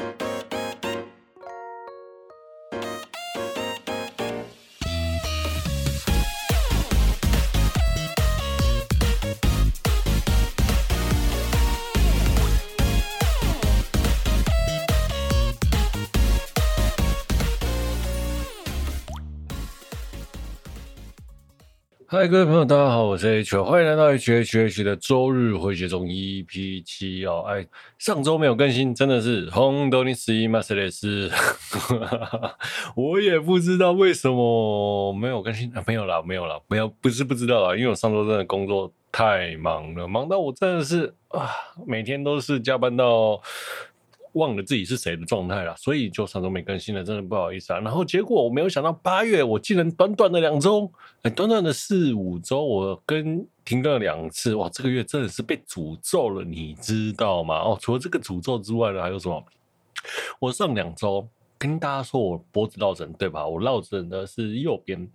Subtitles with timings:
[0.00, 0.29] ん?
[22.20, 27.46] 嗨，各位朋友，大家好，我是 H，欢迎来到 H H H 的周日回血中 EP 七哦。
[27.48, 27.66] 哎，
[27.96, 31.30] 上周没有更新，真的是红豆尼斯马塞雷斯，
[32.94, 41.48] 我也不知道为什么没有更新啊，没有啦，没有啦，没有，不是不知道啦，因为我上周真的工作太忙了，忙到我真的是啊，
[41.86, 43.40] 每天都是加班到。
[44.32, 47.80] 忘了自己是谁的状态了，所以就上周没更新了，真的不好意思啊。
[47.80, 50.90] 然后结果我没有想到，八月我竟然短短的两周，
[51.22, 57.56] 哎，短短的四五周，我跟停更了两次，哇，这个月真的是被诅咒了，你知道吗？
[57.60, 59.44] 哦，除了这个诅咒之外呢，还有什么？
[60.38, 61.26] 我上两周
[61.58, 63.46] 跟大家说我脖子落枕，对吧？
[63.46, 65.08] 我落枕的是右边，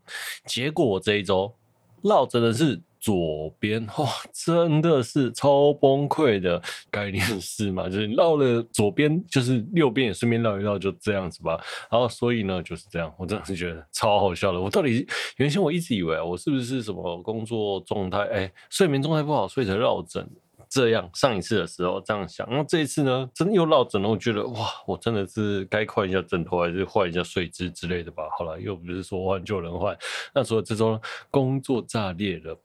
[0.45, 1.53] 结果我这一周
[2.02, 2.81] 落枕的是。
[3.06, 7.88] 左边 哇，真的是超崩溃的概念是嘛？
[7.88, 11.52] 就是绕了左边，就是右边也顺便绕一绕，就这样子吧。
[11.92, 14.59] 然后所以呢，就是这样，我真的是觉得超好笑的。
[14.59, 15.06] 我到底
[15.38, 20.28] 原先我一直以为我是不是什么工作状态，哎，睡眠状态不好，所以才绕枕。
[20.67, 24.09] 这样上一次的时候这样想，然后这一次呢，真的又落枕了。
[24.09, 28.23] 我觉得哇，我真的是该换一下枕头，还是换一下睡姿之类的吧？
[28.36, 29.95] 好了，又不是说换就能换。
[30.33, 32.58] 那所以这周工作炸裂了。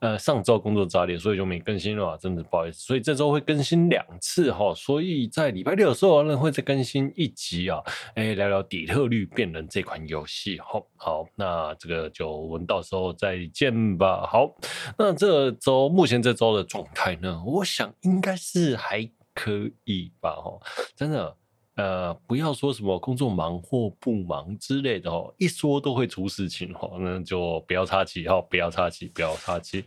[0.00, 2.80] 呃，上周工作炸裂，所以就没更新了，真的不好意思。
[2.80, 7.82] 所以这周会更新两次哈，所以在礼拜六的时候呢，会再更新一集啊，
[8.14, 10.58] 哎，聊聊底特律变人这款游戏。
[10.58, 14.26] 好，好，那这个就我们到时候再见吧。
[14.26, 14.54] 好，
[14.98, 19.52] 那这周目前这周的状态呢，我想应该是还可
[19.84, 20.58] 以吧，哈，
[20.94, 21.37] 真的。
[21.78, 29.84] 呃，不要说什么工作忙或不忙之类的哦，一说都会出事情哦，那就不要插旗哈，不要插旗，不要插旗。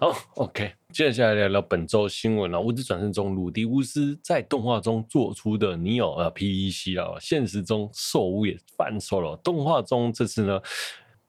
[0.00, 2.60] 好，OK，接下来聊聊本周新闻了。
[2.60, 6.96] 无职转生中，鲁迪乌斯在动画中做出的尼欧呃 P.E.C.
[6.96, 9.36] 啊，现实中兽屋也贩售了。
[9.36, 10.60] 动画中这次呢，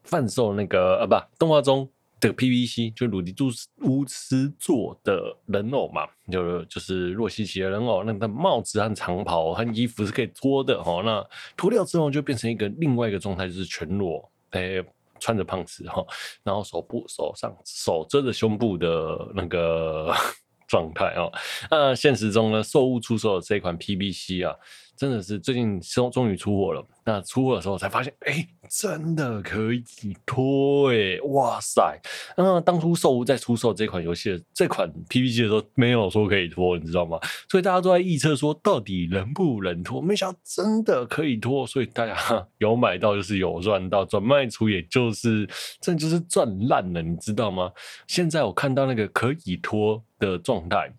[0.06, 1.88] 贩售那个呃不，动画中。
[2.19, 3.50] 这个 PVC 就鲁迪杜
[3.84, 11.02] 乌斯做的人偶嘛，就就是洛希奇的人偶，那个帽子和长袍和衣服是可以脱的哈。
[11.03, 11.25] 那
[11.56, 14.84] 脱掉之后就变成一个另外一个状态，就是全裸，哎，
[15.19, 16.06] 穿着胖子哈，
[16.44, 20.13] 然后手部手上手遮着胸部的那个
[20.68, 21.31] 状态哦。
[21.72, 24.56] 那现实中呢，售物出售的这款 PVC 啊。
[24.99, 29.81] 真的是最近终终于出货了，那出货的时候才发现，哎、真的可以
[30.25, 31.97] 拖哎，哇塞！
[32.35, 37.17] 那当初售屋在出售这款游戏的这款 P P G 的时候，没有说可以拖，你知道吗？
[37.49, 40.01] 所以大家都在预测说，到底能不能拖？
[40.01, 42.13] 没想到真的可以拖，所以大家
[42.59, 45.47] 有买到就是有赚到，转卖出也就是
[45.79, 47.71] 这就是赚烂了，你知道吗？
[48.05, 50.91] 现在我看到那个可以拖的状态。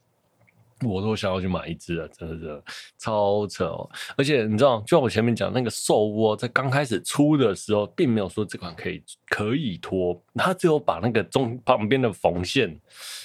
[0.82, 2.62] 我都想要去买一只了，真的是
[2.98, 3.90] 超扯哦！
[4.16, 12.78] 而且你知道，就像我前面讲那个兽窝，在刚开始出的时候，并没有说这款可以可以脱，他只有把那个中旁边的缝线，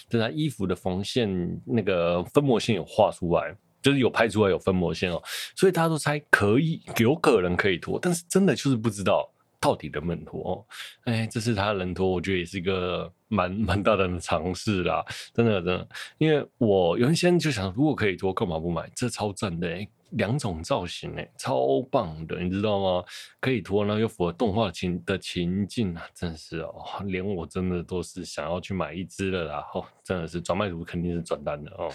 [0.09, 5.21] 就他衣服的缝线那个分膜线有画出来，就是有拍出来有分膜线哦，
[5.55, 9.29] 所以大家都猜可以，有可能可以脱，但是真的就是不知道。
[9.65, 10.63] 到底能不能脱？
[11.05, 15.03] 哎，这是他能脱，我觉得也是一个蛮蛮大胆的尝试啦。
[15.33, 15.89] 真的，真的，
[16.19, 18.87] 因为我原先就想，如果可以脱，干嘛不买？
[18.95, 19.67] 这超赞的，
[20.11, 23.03] 两种造型，哎，超棒的，你知道吗？
[23.39, 29.65] 可以脱，然后又符合动画情的情境啊，真是哦，连我真的都是想要去买一只了啦。
[29.73, 31.91] 哦，真的是转卖图肯定是转单的哦。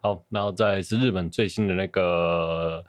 [0.00, 2.84] 好，然后再是日本最新的那个。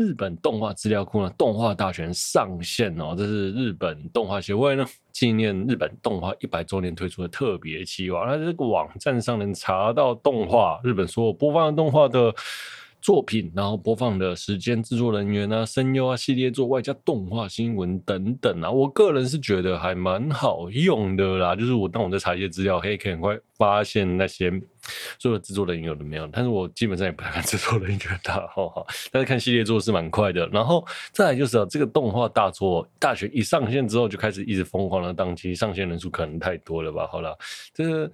[0.00, 3.14] 日本动画资料库呢，动画大全上线哦！
[3.14, 8.24] 这是日本动画协会呢纪念日本动画一百周年推出的特别企划。
[8.24, 12.34] 那这个网站上能查到动画日本所有播放的动画的
[13.02, 18.70] 作品，然后播放的时间、制作人员啊、声优啊、系列作，外加动画新闻等等啊。
[18.70, 21.54] 我个人是觉得还蛮好用的啦。
[21.54, 24.50] 就是我当我在查一些资料，可以很快发现那些
[25.18, 26.28] 所有制作人员有的没有。
[26.32, 28.86] 但是我基本上也不太看制作人员的，哈哈。
[29.10, 30.46] 但是看系列作是蛮快的。
[30.48, 37.06] 然后再来就是啊，这个动画大作大学一上线之后，就开始一直疯狂的当机，上线人数可能太多了吧？
[37.06, 37.36] 好了，
[37.74, 38.10] 这个。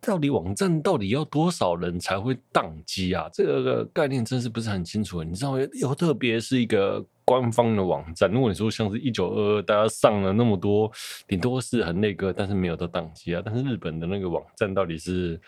[0.00, 3.28] 到底网站到底要多少人才会宕机啊？
[3.32, 5.20] 这个概念真是不是很清楚。
[5.24, 10.90] 你知道，有特别是一个官方的网站，如果你说像是一九二二，大家上了那么多，
[11.28, 13.40] 顶多是很那个，但是没有到档期啊。
[13.44, 15.40] 但是日本的那个网站到底是，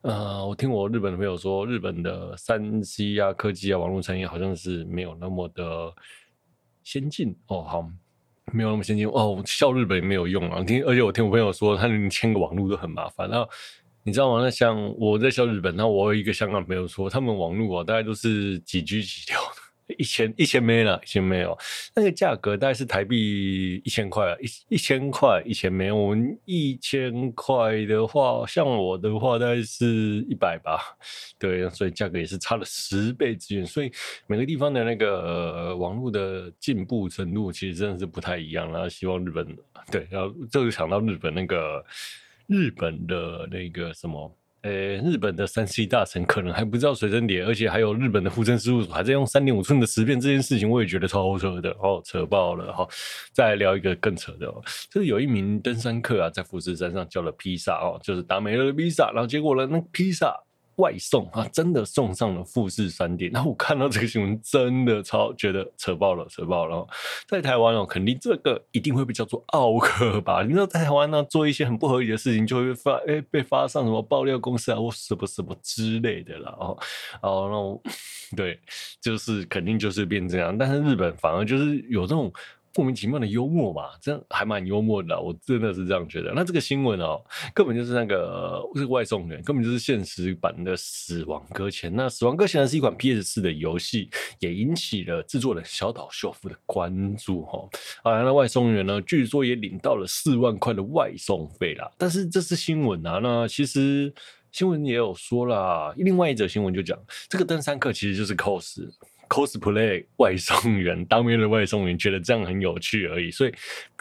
[0.00, 5.92] 呃，我听我日本的朋友说，日本的三 C 啊、科技啊、网络产业好像是没有那么的
[6.82, 7.62] 先进哦。
[7.62, 7.86] 好。
[8.52, 10.62] 没有那么先进哦，笑日本也没有用啊。
[10.62, 13.28] 听，而且我听我朋友说，他连签个网络都很麻烦。
[13.28, 13.50] 然后
[14.04, 14.40] 你知道吗？
[14.40, 19.40] 那像我在笑日本，那我有一个香港朋友说，他们网络啊，大概都是几 G 几条。
[19.98, 21.56] 一千一千没了，一千没有，
[21.94, 25.96] 那个价格大概是台币一千块，一一千块一千没有。
[25.96, 30.80] 我们一千块的话，像我的话大概是一百吧，
[31.38, 33.64] 对，所以价格也是差了十倍之远。
[33.64, 33.92] 所以
[34.26, 38.70] 每个地方的那个、呃、网络的进步程度，其实真的是不太一样。
[38.72, 39.46] 然后希望日本，
[39.90, 41.84] 对，然后这就想到日本那个
[42.48, 44.36] 日本的那个什么。
[44.66, 52.88] 呃，日本的三 C 大神可能还不知道随身碟，而且还有日本的护政事务所还在用三点五寸的磁片，这件事情我也觉得超扯的哦，扯爆了哈、哦！
[53.32, 54.60] 再来聊一个更扯的哦，
[54.90, 60.36] 就是有一名登山客啊，在富士山上叫了披萨哦，就是达美乐的披萨，然后结果呢，那披萨。
[60.76, 63.30] 外送啊，真的送上了富士山店。
[63.30, 66.86] 然后我看到这个新闻，真的超觉得扯爆了，扯爆了。
[67.28, 70.42] 在台湾哦，肯定这个一定会被叫做奥客吧？
[70.42, 76.54] 你知道在台湾呢，做一些很不合理的事情，就会发哎、被发上什么爆料公司啊，或什么什么之类的啦。
[76.58, 76.78] 哦，
[77.22, 77.80] 哦，
[78.32, 78.58] 那 对，
[79.00, 80.56] 就是肯定就是变这样。
[80.56, 82.32] 但是日本反而就是有这种。
[82.76, 86.30] 莫名其妙的幽默嘛，这样还蛮幽默的，我真的是这样觉得。
[86.34, 87.18] 那这个新闻哦，
[87.54, 91.90] 根本就是那个是外送员，根本就是现实版的《死亡搁浅》。
[91.94, 97.66] 那《死亡搁浅》呢是一款 PS 四的游戏，也引起了制作人小岛秀夫的关注哈。
[98.02, 101.90] 啊，那外送员呢，据说也领到了四万块的外送费啦。
[101.96, 104.12] 但是这是新闻啊，那其实
[104.52, 106.98] 新闻也有说啦，另外一则新闻就讲
[107.28, 108.86] 这个登山客其实就是 cos。
[109.28, 113.52] Cosplay 外送员， 当面的外送员觉得这样很有趣而已，所以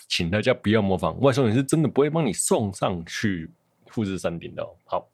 [0.07, 3.49] 请大家不要模仿，外送员是真的不会帮你送上去
[3.87, 4.65] 富士山顶的。
[4.85, 5.07] 好，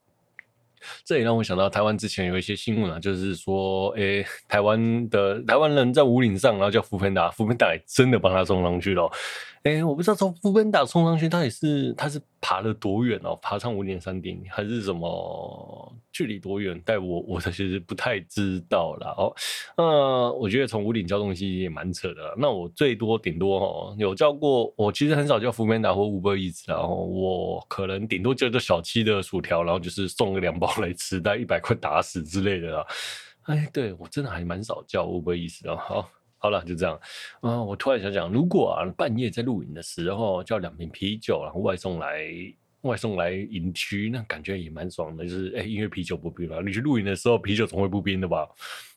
[1.03, 9.09] 这也让我想到台湾之前有一些新闻啊，就是说，诶、台湾的台湾人在武岭上，然后叫福喷达，福喷达真的帮他送上去了。
[9.63, 13.35] 哎、我不知道从福本岛冲上去，到底是他是爬了多远哦？
[13.43, 16.81] 爬上五点三顶还是什么距离多远？
[16.83, 19.13] 但我我其实不太知道啦。
[19.15, 19.35] 哦。
[19.77, 22.33] 呃，我觉得从五顶交东西也蛮扯的。
[22.37, 32.87] 那我最多顶多哦，有叫过我其实很少叫福本岛或 Uber Eats，然后我可能顶多叫做小七的薯条，然后就是送个两包来吃，带一百块打死之类的啦。
[33.43, 35.77] 哎，对我真的还蛮少叫 Uber Eats 的。
[35.77, 36.09] 好。
[36.41, 36.99] 好了，就这样。
[37.41, 42.25] 啊，我突然想讲，如果啊半夜在露营的时候叫两瓶啤酒，然后外送来
[42.81, 45.23] 外送来营区，那感觉也蛮爽的。
[45.23, 48.49] 就是哎、因为啤酒不冰了，你去露营的时候啤酒总会不冰的吧？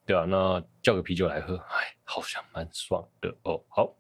[0.07, 3.61] 对啊，那叫个啤酒来喝，哎，好像蛮爽的哦。
[3.69, 3.95] 好。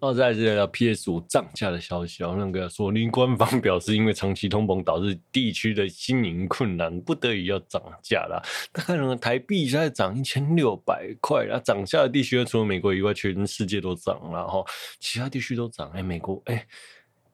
[0.00, 8.42] 哦再来聊聊 PS 五涨价的消息啊，那个索尼官方 表示，因为长期通膨导致地区的经营困难，不得已要涨价啦。
[8.72, 14.64] 大概呢，台币现在涨一千六百块，然后涨价的地区除了美国以外，全世界都涨了哈，
[14.98, 15.90] 其他地区都涨。
[15.90, 16.66] 哎，美国哎。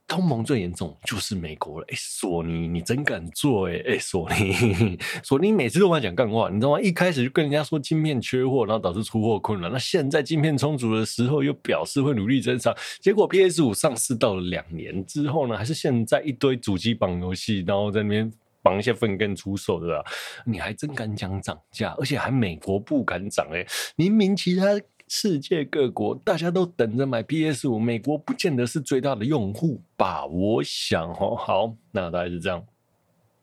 [0.09, 6.81] 通膨最严重就是美国了，哎、索尼你真敢做，哎、欸，哎、欸，索尼， 索尼每次都爱讲干话，你知道吗？
[6.81, 18.33] 一开始就跟人家说晶片缺货，然后导致出货困难，那现在晶片充足的时候又表示会努力增长，结果 PS 五上市到了两年之后呢，还是现在一堆主机绑游戏，然后在那边
[18.63, 20.05] 绑一些粪便出售的，
[20.45, 23.67] 你还真敢讲涨价，而且还美国不敢涨，哎，
[23.97, 24.67] 明明其他。
[25.09, 30.27] 世界各国大家都等着买 PS 五，美国不见得是最大的用户吧？
[30.27, 32.65] 我想哦，好，那大概是这样。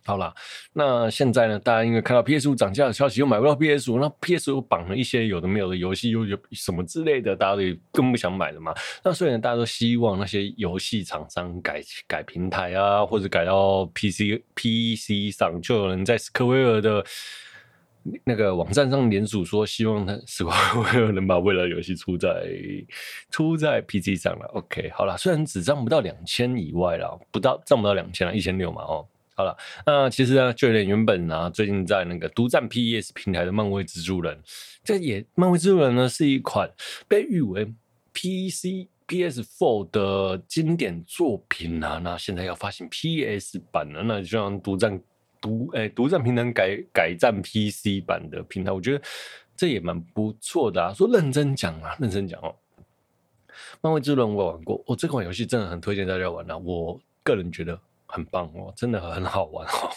[0.05, 0.35] 好啦，
[0.73, 1.57] 那现在呢？
[1.57, 7.61] 大家因为看到 PS 五涨价的消息，又买不到 PS 五，那 PS 五绑了一些有的没有的游戏，又有什么之类的，大家都
[7.93, 8.73] 更不想买了嘛。
[9.01, 17.01] 那虽然大家都希望那些游戏厂商改改平台啊，或者改到 PC PC 上，就有人在斯科威尔的。
[18.25, 22.45] 那个网站上联署说，希望他死活能把未来游戏出在
[23.29, 24.45] 出在 PC 上了。
[24.53, 28.81] OK，好了，虽然只涨不到两千以外了，不到涨不到两千了，一千六嘛。
[28.81, 29.55] 哦，好了，
[29.85, 34.37] 那其实呢，就连原本呢，最近在那个独占 PS 平台的漫威蜘蛛人，
[34.83, 36.69] 这也漫威蜘蛛人呢是一款
[37.07, 37.65] 被誉为
[38.13, 45.01] PC PS4 的经典作品啊，那现在要发行 PS 版了，那就像独占。
[45.43, 49.03] 独诶，独占平台改改战 PC 版的平台，我觉得
[49.57, 50.93] 这也蛮不错的啊。
[50.93, 52.55] 说认真讲啊，认真讲哦，
[53.81, 56.57] 漫威之轮我玩过，我、哦、这款游戏真的很推荐大家玩啊。
[56.57, 59.89] 我个人觉得很棒哦，真的很好玩哦。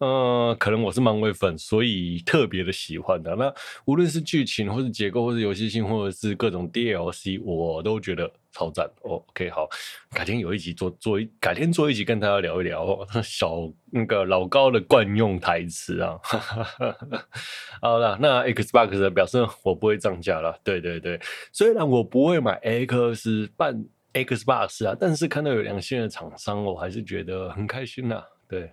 [0.00, 3.36] 呃，可能我是漫威粉，所以特别的喜欢的。
[3.36, 3.52] 那
[3.84, 8.90] 无论是剧情，或是结构，或是游戏性，或者是各种 DLC，我都觉得超赞。
[9.02, 9.68] ，OK，好，
[10.10, 16.18] 改天有一集做做一，改天做一集跟大家聊一聊 小那个老高的惯用台词啊。
[17.82, 20.58] 好了，那 Xbox 表示我不会涨价了。
[20.64, 21.20] 对对对，
[21.52, 28.24] 虽然我不会买 X 半 Xbox 啊，但是看到有良心的厂商，我还是觉得很开心呐、啊。
[28.48, 28.72] 对。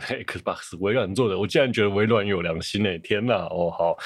[0.00, 3.96] Xbox 微软做的，我竟然觉得微软有良心诶、天哪，哦好，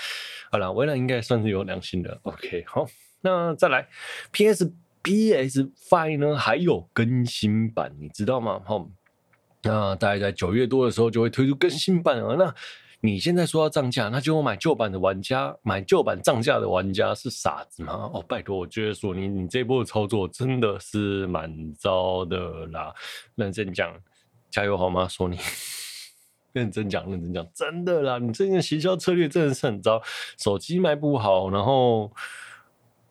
[0.51, 2.19] 好了，微软应该算是有良心的。
[2.23, 2.87] OK，好，
[3.21, 3.89] 那再来
[4.33, 4.73] PS
[5.03, 8.61] PS Five 呢，还有更新版，你知道吗？
[8.65, 8.89] 好，
[9.63, 12.35] 那大概在九月多的时候就会推出更新版啊。
[12.39, 12.55] 那
[13.01, 18.11] 你现在说要涨价，那就买旧版的玩家，买旧版涨价的玩家是傻子吗？
[18.15, 22.95] 哦，拜托，我觉得说你你这波操作真的是蛮糟的啦。
[23.35, 23.95] 认真讲，
[24.51, 25.07] 加油好吗？
[25.07, 25.37] 索尼。
[26.55, 28.19] 认真讲，认真讲，真的啦！
[28.19, 30.01] 你最近行销策略真的是很糟，
[30.39, 32.11] 手机卖不好，然后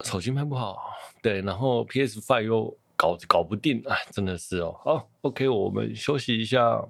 [0.02, 4.74] 手机卖不好，对，然后 PS Five 又搞搞不定，哎，真的是哦。
[4.82, 6.84] 好，OK，我们休息一下。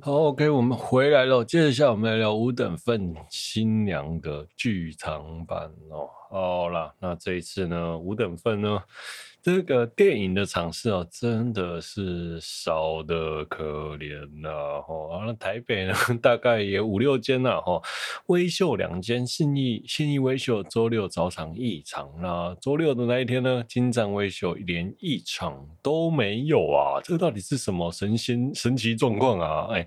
[0.00, 1.44] 好，OK，我们回来了。
[1.44, 6.08] 接着下，我们来聊五等份新娘的剧场版哦。
[6.28, 8.82] 好啦，那这一次呢，五等份呢，
[9.46, 14.48] 这个电影的场次哦，真的是少的可怜呐。
[14.50, 17.60] 哦，那台北呢， 大概也五六间呐。
[17.60, 17.80] 哈，
[18.26, 22.10] 威秀两间，信义信义微秀周六早场一场。
[22.20, 26.98] 那周六的那一天呢，京站威秀连一场都没有啊！
[27.04, 29.68] 这到底是什么神仙神奇状况啊？
[29.72, 29.86] 哎。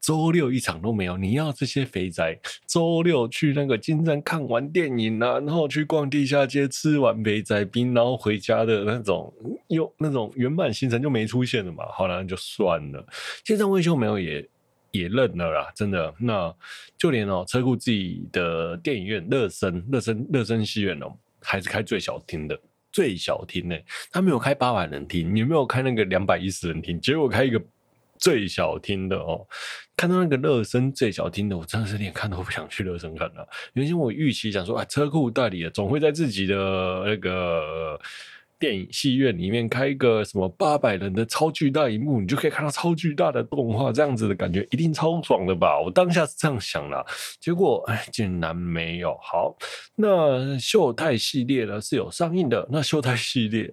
[0.00, 9.32] 周六一场都没有，你要这些肥宅 周六去那个金站看完电影啊，然后去逛地下街吃完肥宅冰，然后回家的那种，
[9.68, 11.84] 又那种圆满行程就没出现了嘛。
[11.92, 13.04] 好了，那就算了。
[13.44, 14.48] 京站威秀没有也
[14.92, 16.14] 也认了啦，真的。
[16.18, 16.54] 那
[16.96, 21.12] 就连哦车库自己的电影院乐声乐声乐声戏院哦，
[21.42, 22.58] 还是开最小厅的
[22.90, 23.76] 最小厅呢，
[24.10, 27.60] 他没有开八百人厅，你没有开那个两百一十人厅，结果开一个。
[28.18, 29.46] 最小厅的哦，
[29.96, 33.48] 看到那个乐声最小厅的，我真的是连看都不想去乐声看了。
[33.74, 36.56] 原先我预期想说，啊，车库代理的总会在自己的
[37.06, 37.98] 那个
[38.58, 45.80] 电影戏院里面开一个什么八百人的超巨大荧幕，你就可以看到超巨大的动画，这样子的感觉一定超爽的吧？
[45.80, 47.06] 我当下是这样想的，
[47.40, 49.16] 结果哎，竟然没有。
[49.22, 49.56] 好，
[49.94, 53.72] 那秀泰系列呢是有上映的，那秀泰系列。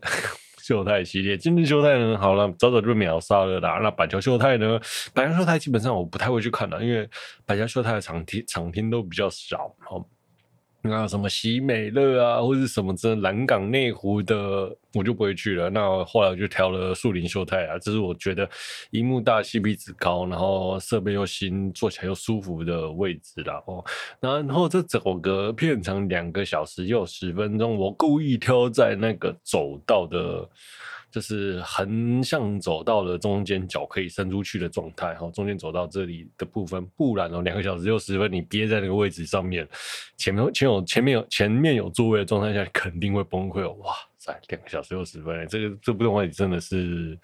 [0.66, 2.18] 秀泰系列，今日秀泰呢？
[2.18, 3.80] 好了，早早就秒杀了啦。
[3.84, 4.80] 那板桥秀泰呢？
[5.14, 7.08] 板桥秀泰基本上我不太会去看的，因为
[7.46, 9.72] 板桥秀泰的场厅场厅都比较少。
[9.78, 10.04] 好
[10.88, 15.70] 那什么喜美乐啊，或者什么这蓝港内湖的，我就不会去了。
[15.70, 18.50] 那后来我就挑了树林秀泰啊，这是我觉得
[18.92, 23.62] 荧幕大、CP 值高，然后设备又新，坐起来又舒服的位置啦。
[23.66, 23.84] 哦，
[24.20, 30.48] 然后这整个片长两个小时又十分钟，我故意挑在那个走道的。
[31.16, 39.66] 就是横向走到了中间，脚可以伸出去的状态哈，中间走到这里的部分，不然哦，两个小时又十分，你憋在那个位置上面，
[40.18, 43.72] 前面前有前面有前面有座位的状态下，肯定会崩溃哦。
[43.76, 47.18] 哇塞，两个小时又十分，这个这部动画真的是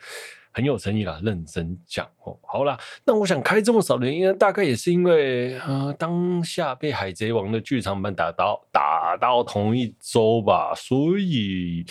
[0.53, 2.39] 很有诚意啦，认真讲哦。
[2.43, 11.85] 好啦，那我想开这么少的原因，大概也是因为呃，当下被海贼王的剧场版打到打到同一周吧，所以。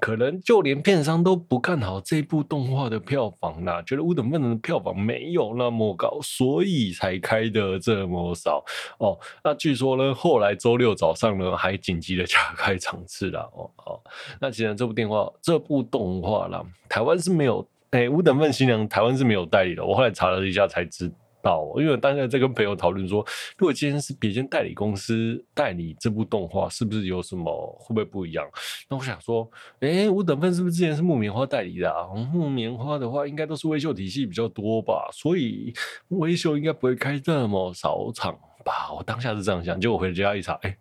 [0.00, 8.64] 可能就连片商都不看好这部动画的票房啦，觉得五等份的票房没有那么高，所以才开的这么少
[8.98, 9.18] 哦。
[9.44, 13.48] 那据说呢，后来周六早上呢，还紧急的 加开场次啦。
[13.52, 13.70] 哦。
[13.84, 14.00] 哦，
[14.40, 19.84] 那既然这部电话这部动画啦，台湾是没有，哎、欸，五等份新娘台湾是没有代理的。
[19.84, 21.10] 我后来查了一下才知。
[21.42, 23.24] 到，因为我当时在跟朋友讨论说，
[23.56, 27.44] 如果今天是别间代理公司代理这部动画，是不是有什么
[27.78, 28.46] 会不会不一样？
[28.88, 32.06] 那我想说，哎、五等份是不是之前是木棉花代理的啊？
[32.32, 35.72] 木棉花的话，应该都是微秀体系比较多吧，所以
[36.08, 38.32] 微秀应该不会开这么少场
[38.64, 38.92] 吧？
[38.96, 40.76] 我当下是这样想，结果回家一查，哎、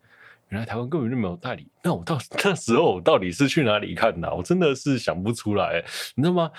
[0.49, 1.67] 原来台湾根本就没有代理。
[1.83, 5.83] 那我到 那时候我到底是去哪里看呢、我真的是想不出来，
[6.15, 6.51] 你知道吗？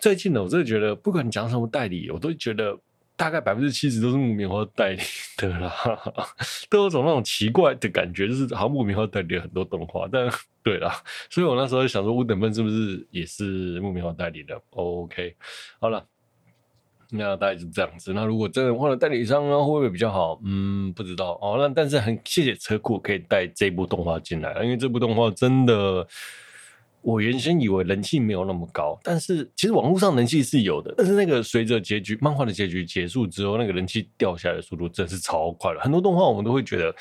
[0.00, 2.78] 最近呢，我真的觉得，不管你讲什么代理，我都觉得。
[3.16, 5.00] 大概百分之七十都是木棉花代理
[5.38, 5.72] 的啦，
[6.68, 10.28] 都有种那种奇怪的感觉，就是好像木棉花代理了很多动画，但
[10.62, 10.94] 对啦，
[11.30, 15.34] 所以我那时候想说五等分是不是也是木棉花代理的？OK，
[15.80, 16.04] 好了，
[17.10, 18.12] 那大概是这样子。
[18.12, 20.38] 那如果真的换了代理商呢，会不会比较好？
[20.44, 21.56] 嗯，不知道哦。
[21.58, 26.06] 那但是很谢谢车库可以带这部动画进来，因为这部动画真的。
[27.06, 30.92] 我原先以为人气没有那么高，但是其实网络上人气是有的。
[30.98, 35.80] 但是那个随着结局漫画的结局结束之后，那个人气掉下来的速度真是超快了。
[35.82, 36.92] 很多动画我们都会觉得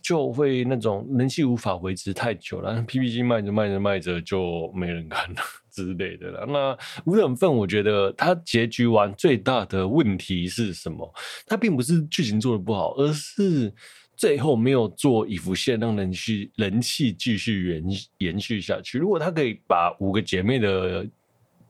[0.00, 5.40] 就会那种人气无法维持太久了，PPT 卖着卖着卖着就没人看了
[5.74, 6.46] 之类的了。
[6.46, 6.78] 那
[7.10, 11.12] 五等分，我觉得它结局完最大的问题是什么？
[11.44, 13.74] 它并不是剧情做的不好，而是。
[14.16, 17.84] 最后没有做衣服线，让人气人气继续延
[18.18, 18.98] 延续下去。
[18.98, 21.06] 如果他可以把五个姐妹的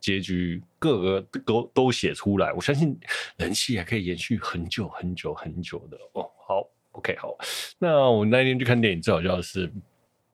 [0.01, 2.99] 结局各个都都写出来，我相信
[3.39, 6.31] 人气还可以延续很久很久很久的哦。
[6.47, 7.35] 好，OK，好。
[7.79, 9.73] 那我那天去看电影，最好笑的是，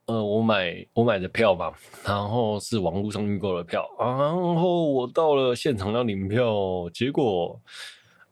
[0.06, 1.72] 呃，我买我买的票嘛，
[2.04, 7.60] 然后是网络上预购的票，然后我到了现场要领票，结果，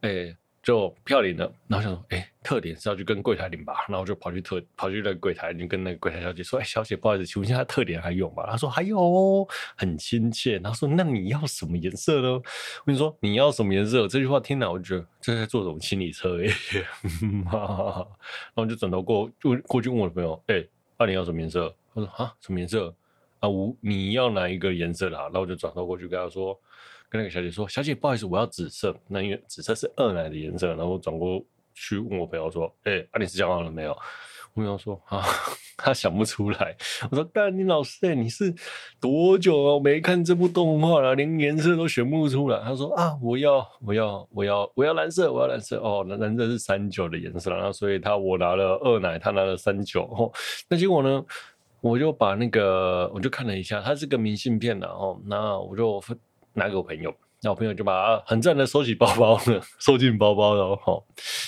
[0.00, 0.36] 哎、
[0.68, 8.44] 就票领了，然后想说，哎、特点是要去跟柜台领吧，然后就跑去特跑去那个柜台，就跟那个柜台小姐说，哎、小姐，不好意思，请问一下特点还有吗？
[8.46, 9.48] 她说还有，
[9.78, 10.58] 很亲切。
[10.58, 12.32] 然后说，那你要什么颜色呢？
[12.32, 12.42] 我
[12.84, 14.06] 跟你说，你要什么颜色？
[14.06, 16.84] 这句话听了，我觉得这是在做什么心理车哎、欸，
[17.48, 17.50] 然
[18.56, 21.74] 后就转头过就过去问我的朋友，哎、欸，那、你要什么颜色？
[21.94, 22.94] 他说啊，什么颜色？
[23.40, 25.16] 啊，我你要哪一个颜色的？
[25.16, 26.60] 然后我就转头过去跟他说。
[27.08, 28.94] 跟那个小姐说：“小姐，不好意思，我要紫色。
[29.06, 31.42] 那因为紫色是二奶的颜色。”然后转过
[31.74, 33.92] 去问我朋友说：“哎、欸，啊，你是讲好了没有？”
[34.54, 35.24] 我朋友说：“啊，
[35.78, 36.76] 他想不出来。”
[37.10, 38.52] 我说：“但你老师、欸，你是
[39.00, 41.14] 多久没看这部动画了？
[41.14, 45.78] 连颜色都选不出来。”他说：“啊，我要，我要，我要，我要蓝色，我要蓝色。
[45.80, 47.50] 哦，那蓝色是三九的颜色。
[47.50, 50.02] 然后所以他我拿了二奶，他拿了三九。
[50.02, 50.32] 哦，
[50.68, 51.24] 那结果呢？
[51.80, 55.16] 我就把那个我就看了一下，它是个明信片的哦。
[55.24, 56.18] 那我就分。”
[56.58, 61.02] 拿给我朋友，那我朋友就把它很赞的收起包包了， 收进包包了哈。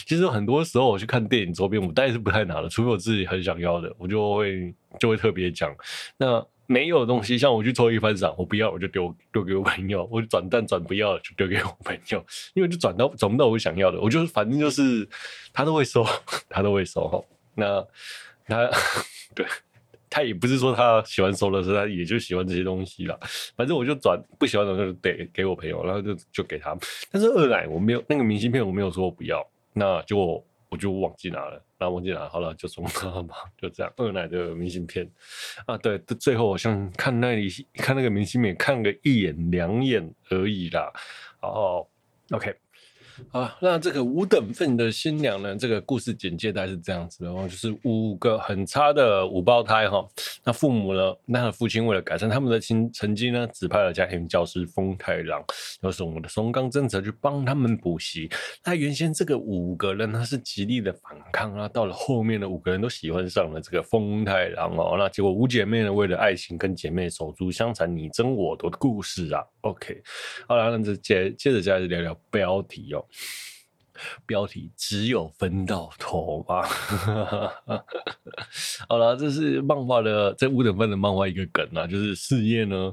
[0.06, 5.74] 其实很多时候我去看电影周边，我大概是不太拿的，除非我自己很想要的，我就会就会特别讲。
[6.16, 12.24] 那没有东西，像我去抽一番赏，我不要我就丢丢给我朋友，我转蛋转不要就丢给我朋友，
[12.54, 15.08] 因为就转到转不到我想要的，我就反正就是
[15.52, 16.04] 他都会收，
[16.48, 17.20] 他都会收哈。
[17.54, 17.84] 那
[18.46, 18.70] 他
[19.34, 19.44] 对。
[20.10, 23.16] 他也不是说他喜欢收的是，他也就喜欢这些东西啦。
[23.56, 26.76] 反正我就转不喜欢的就得给我朋友，然后就就给他。
[27.10, 29.42] 但是二奶我没有那个明信片，我没有说我不要，
[29.72, 33.92] 那就我就忘记拿了，然后忘记拿，好了就送他吧，就这样。
[33.96, 35.08] 二奶的明信片
[35.66, 40.92] 啊，对，最后我像看那里看那个明信片，看个一眼两眼而已啦。
[41.40, 41.88] 然后
[42.30, 42.54] OK。
[43.32, 45.56] 啊，那这个五等份的新娘呢？
[45.56, 50.06] 这个故事简介大概是这样子的哦，就是五个很差的五胞胎哈。
[50.44, 51.14] 那父母呢？
[51.26, 55.44] 那他父亲为了改善他们的成成绩呢，指派了家庭教师风太郎，
[55.80, 58.28] 就是我们的松冈真则去帮他们补习。
[58.64, 64.96] 那原先这个五个人他是极力的反抗啊，到了后面的五个人都喜欢上了这个风太郎哦。
[64.98, 69.44] 那结果五姐妹呢，为了爱情跟姐妹手足相残，你争我夺的故事啊。
[69.60, 70.02] OK，
[70.48, 73.04] 好了，那这接接着接着聊聊标题哦。
[74.24, 76.68] 标题只有分到头吧。
[78.88, 82.92] 好了，这是漫画的这五等分的漫画一个梗啊，就是事业呢，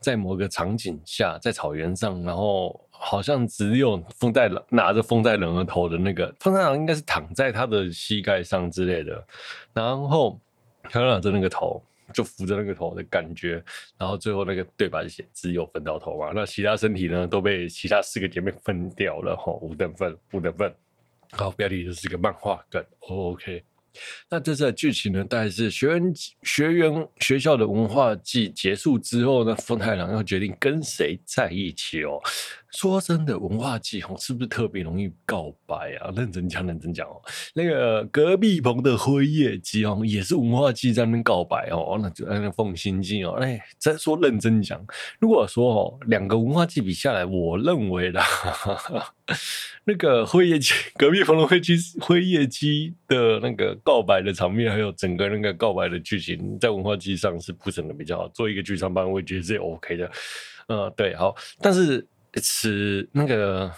[0.00, 9.22] 在某个场景下，在草原上，然后好像只有风太郎拿着风太郎的头的那个风太郎应该是躺在他的膝盖上之类的，
[9.74, 10.40] 然后
[10.84, 11.82] 他拿着那个头。
[12.12, 13.62] 就扶着那个头的感觉，
[13.98, 20.74] 然后最后那个对白写只有分到头嘛，那其他身体呢都被其他四个姐妹分掉了吼，五等分，五等分。
[21.32, 23.62] 好，标题就是个漫画梗，OK。
[24.28, 32.20] 那这次的剧情呢，大概是学员学员学校的文化祭结束之后呢，风太郎要决定跟谁在一起哦。
[32.76, 36.12] 说真的，文化祭哦，是不是特别容易告白啊？
[36.14, 37.16] 认真讲，认真讲哦。
[37.54, 41.98] 那个隔壁棚的辉夜姬哦，也是文化祭在那边告白哦。
[42.02, 44.78] 那就那个凤心祭哦，哎，再说认真讲，
[45.18, 48.22] 如果说哦，两个文化祭比下来，我认为啦，
[49.84, 58.28] 那个辉夜姬隔壁棚的辉姬辉夜姬的那个告白的场面，还有整个那个告白的剧情，在文化祭上是铺陈的比较好。
[58.28, 60.10] 做一个剧场版，我也觉得是 OK 的。
[60.68, 62.06] 嗯，对，好，但是。
[62.40, 63.72] 吃那个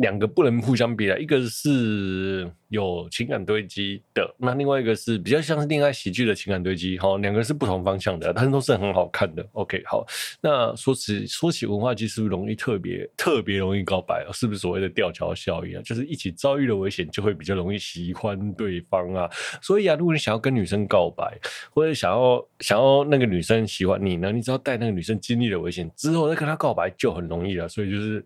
[0.00, 9.46] 两个不能互相比的，一个是有情感堆积的，那另外一个是比较像是恋爱喜剧的情感堆积，哈，两个是不同方向的，但是都是很好看的。
[9.52, 10.06] OK，好，
[10.40, 14.26] 那说起说起文化祭是不是容易特别特别容易告白？
[14.32, 15.82] 是不是所谓的吊桥效应啊？
[15.84, 19.28] 就是一起遭遇了危险，就会比较容易喜欢对方啊。
[19.60, 21.38] 所以啊，如果你想要跟女生告白，
[21.70, 27.68] 或者想要想要那个女生喜欢你呢，你只要带那个女生经历了危险之后再跟她告白就很容易了。
[27.68, 28.24] 所以就是。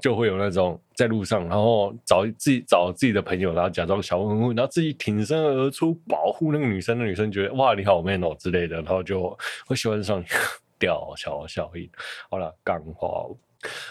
[0.00, 6.98] 就会有那种在路上，然后找自己找自己的朋友，然后假装小混混，然后自己挺身而出保护那个女生。
[6.98, 10.24] 那女生觉得哇，你好 man 哦之类的，然后就会喜欢上你。
[10.82, 11.88] 吊桥效应。
[12.28, 13.24] 好了，干话。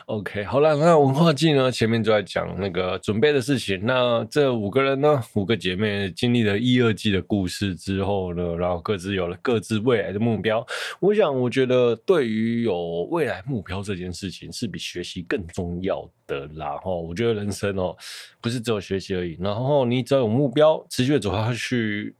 [0.06, 1.72] OK，好了，那文化季呢？
[1.72, 3.80] 前面就在讲那个准备的事情。
[3.84, 10.66] 那这五个人呢，五个姐妹经历了一二季的故事之后呢，然后各自有了各自未来的目标。
[11.00, 16.78] 我想，我觉得对于有未来目标这件事情，是比学习更重要的啦。
[16.78, 17.96] 哈，我觉得人生哦，
[18.42, 19.38] 不是只有学习而已。
[19.40, 22.14] 然后你只要有目标，持续的走下去，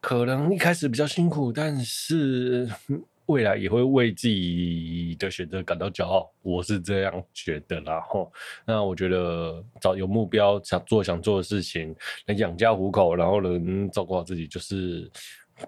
[0.00, 2.68] 可能一开始比较辛苦，但是。
[3.26, 8.00] 未来也会为自己的选择感到骄傲，我是这样觉得啦。
[8.02, 8.30] 吼，
[8.66, 11.94] 那我觉得找有目标，想做想做的事情，
[12.26, 15.10] 能养家糊口，然后能照顾好自己，就是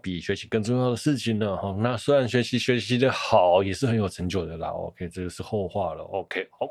[0.03, 1.57] 比学习更重要的事情了。
[1.57, 4.69] 哈，那虽然学习学习的好，也是很有成就的啦。
[4.69, 6.03] OK，这个是后话了。
[6.03, 6.69] OK，好，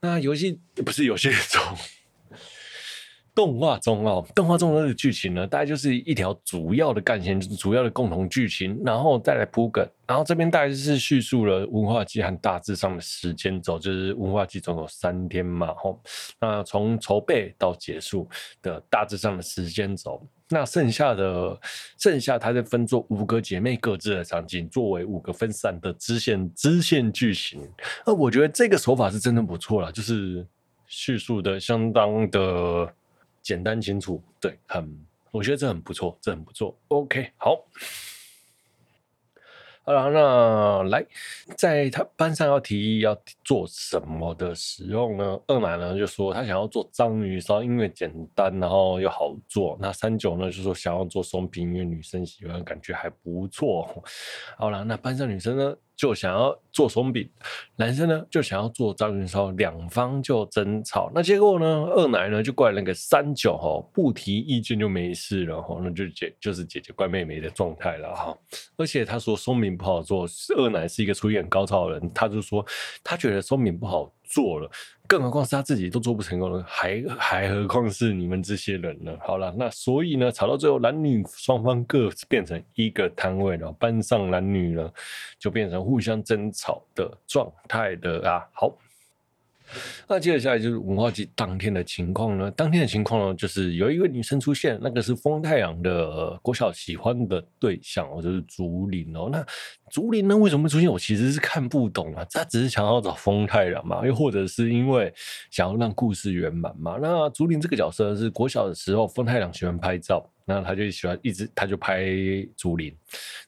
[0.00, 1.62] 那游戏不是游戏中。
[3.40, 15.98] 动画中哦，动画中的剧情呢，大概就是一条主要的干线，就是主要的共同剧情，然后再来铺梗，然后这边大概就是叙述了文化祭和大致上的时间轴，就是文化祭总有三天嘛，吼，
[16.38, 18.28] 那从筹备到结束
[18.60, 21.58] 的大致上的时间轴，那剩下的
[21.98, 27.66] 剩下它就分作五个姐妹各自的场景，作为五个分散的支线支线剧情，
[28.04, 30.46] 那我觉得这个手法是真的不错啦，就是
[30.86, 32.92] 叙述的相当的。
[33.42, 36.76] 简单清楚，对，很，我觉得这很不错，这很不错。
[36.88, 37.64] OK，好，
[39.82, 41.06] 好了，那来，
[41.56, 49.76] 在他班上要提议要做什么的时候呢，二奶呢就说他想要做章鱼烧，因为简单，然后又好做。
[49.80, 54.04] 那三九呢就说想要做松饼，因为女生喜欢，感觉还不错。
[54.58, 55.76] 好了，那班上女生呢？
[56.00, 57.28] 就想要做松饼，
[57.76, 61.12] 男生呢就想要做章鱼烧，两方就争吵。
[61.14, 68.34] 那结果呢，二奶呢就怪那个三九哈，不提意见就没事了哈，那就姐就是姐姐怪妹妹的状态了哈。
[68.78, 72.64] 而且他说松饼不好做，二奶是一个厨艺很高超的人，他就说
[73.04, 74.70] 他觉得松饼不好做了。
[75.06, 79.12] 更何况是他自己都做不成功了，还还何况是你们这些人呢？
[79.20, 84.90] 好了，那所以呢，吵到最后，男女双方各变成一个摊位了，班上男女呢
[85.38, 88.46] 就变成互相争吵的状态的啊。
[88.52, 88.74] 好。
[90.08, 92.50] 那接着下来就是文化祭当天的情况呢？
[92.52, 99.28] 当天的情况呢，就是有一个女生出现，那个是风太郎的国小喜欢的对象，就是竹林哦。
[99.30, 99.44] 那
[99.90, 100.90] 竹林呢，为什么出现？
[100.90, 102.24] 我其实是看不懂啊。
[102.32, 105.12] 他只是想要找风太郎嘛，又或者是因为
[105.50, 106.98] 想要让故事圆满嘛？
[107.00, 112.04] 那竹林这个角色是国小的时候，风太郎喜欢拍照，那他就喜欢一直他就拍
[112.56, 112.94] 竹林。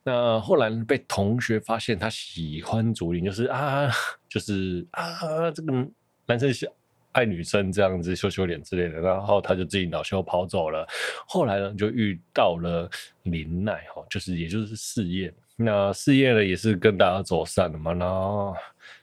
[0.05, 3.89] 那后来被同学发现他喜欢竹林，就是啊，
[4.29, 5.89] 就是啊，这个。
[6.27, 6.71] 男生是
[7.13, 10.87] 爱女生这样子羞羞脸之类的，然后他就自己恼羞跑走了。
[11.27, 12.89] 后来呢，就遇到了
[13.25, 15.33] 林奈哈，就是也就是事业。
[15.57, 17.93] 那事业呢，也是跟大家走散了嘛。
[17.93, 18.55] 然后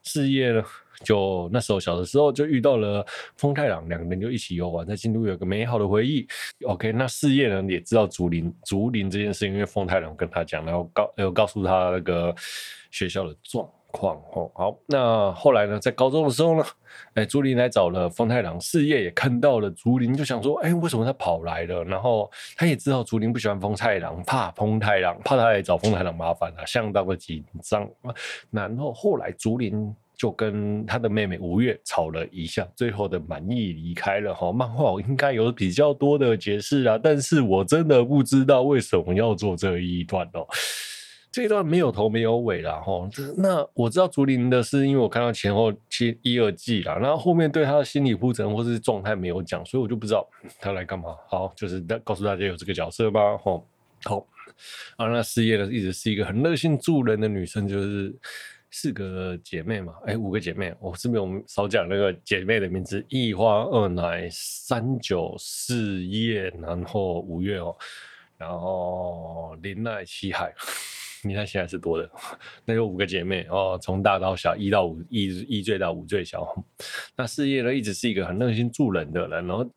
[0.02, 0.64] 事业呢，
[1.04, 3.06] 就那时候小的时候就遇到了
[3.38, 6.28] 风太郎，两个人就一起游玩，在京都有个美好的回忆。
[6.66, 12.36] OK，那事业呢也知道竹林竹林这件事，因为风太郎跟他讲，然后告有告诉他那个
[12.90, 16.64] 学校的状况哦，好，那后来呢，在高中的时候呢，
[17.16, 21.84] 哎，竹林来找了风太郎，四叶也看到了竹林，就想说，哎，为什么他跑来了？
[21.84, 27.90] 然后他也知道竹林不喜欢风太郎，怕风太郎，怕他来找风太郎麻烦啊，相当的紧张。
[28.52, 34.52] 然后后来竹林就跟他的妹妹五月吵了一下，最后的满意离开了哈。
[34.52, 40.46] 漫画我应该有比较多的解释啊，但是我真的不知道为什么要做这一段哦。
[41.32, 50.28] 这一段没有头没有尾啦，吼，那我知道竹林的是因为我看到前后七一二季啦，然后后面对他的心理铺陈或是状态没有讲，所以我就不知道
[50.60, 51.16] 他来干嘛。
[51.28, 53.64] 好，就是告诉大家有这个角色吧，吼，
[54.06, 54.26] 好，
[54.98, 58.12] 啊，那四叶呢一直是一个很热心助人的女生，就是
[58.72, 63.06] 四个姐妹嘛，哎，五个姐妹，我是不是我们少讲那个姐妹的名字？
[63.08, 67.76] 一花、二奶、三九、四叶，然后五月哦，
[68.36, 70.52] 然后林奈、七海。
[71.24, 72.10] 你看现在是多的，
[72.66, 76.48] 那有五个姐妹哦，从大到小，一到五，一一最大，五最小。
[77.16, 79.46] 那事业呢，一直是一个很热心助人的人。
[79.46, 79.70] 然后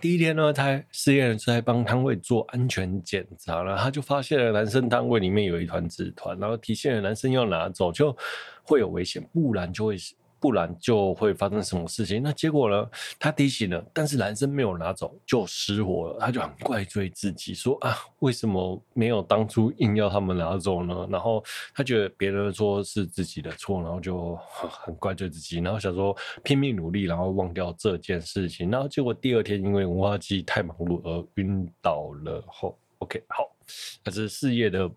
[0.00, 8.16] 第一天呢，他事业人是在帮摊位做安全检查，然后他就发现了男生摊位里面有一团纸团，然后提醒了男生要拿走，就
[8.62, 9.96] 会有危险，不然就会。
[10.46, 12.22] 不然就会发生什么事情？
[12.22, 12.88] 那结果呢？
[13.18, 16.18] 他提醒了，但是男生没有拿走，就失火了。
[16.20, 21.08] 他就很怪罪自己，说啊，为什么没有当初硬要他们拿走呢？
[21.10, 21.42] 然后
[21.74, 28.70] 他觉得别人说是自己的错，然后就很怪罪自己，然后想说拼命努力，然后忘掉这件事情。
[28.70, 32.44] 然后结果第二天因为文化祭太忙碌而晕倒了。
[32.46, 33.44] 后，OK，好，
[34.04, 34.88] 这是事业的。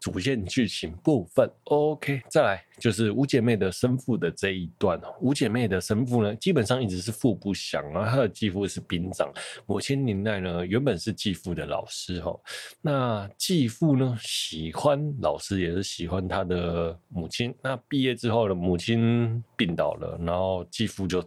[0.00, 5.00] 主线剧情部分，OK，再来就是五姐妹的生父的这一段。
[5.20, 9.32] 五姐妹的生父呢，基本上一直是父不详，然后他的继父是兵长，
[9.66, 12.34] 母亲年代呢，原本是继父的老师哈。
[12.80, 17.54] 那继父呢，喜欢老师，也是喜欢他的母亲。
[17.62, 21.24] 那毕业之后呢，母亲病倒了，然后继父就。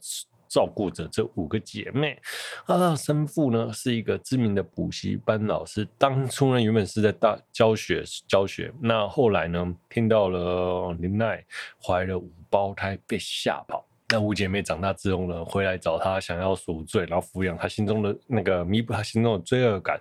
[0.51, 2.19] 照顾着这五个姐妹，
[2.65, 11.41] 啊，生父呢是一个知名的补习班老师，当初呢原本是在大教学教学，那后来呢听到了林奈
[11.81, 19.97] 怀了五胞胎被吓跑，那五姐妹长大之后呢回来找他想要赎罪，然后抚养他心中的那个弥补他心中的罪恶感，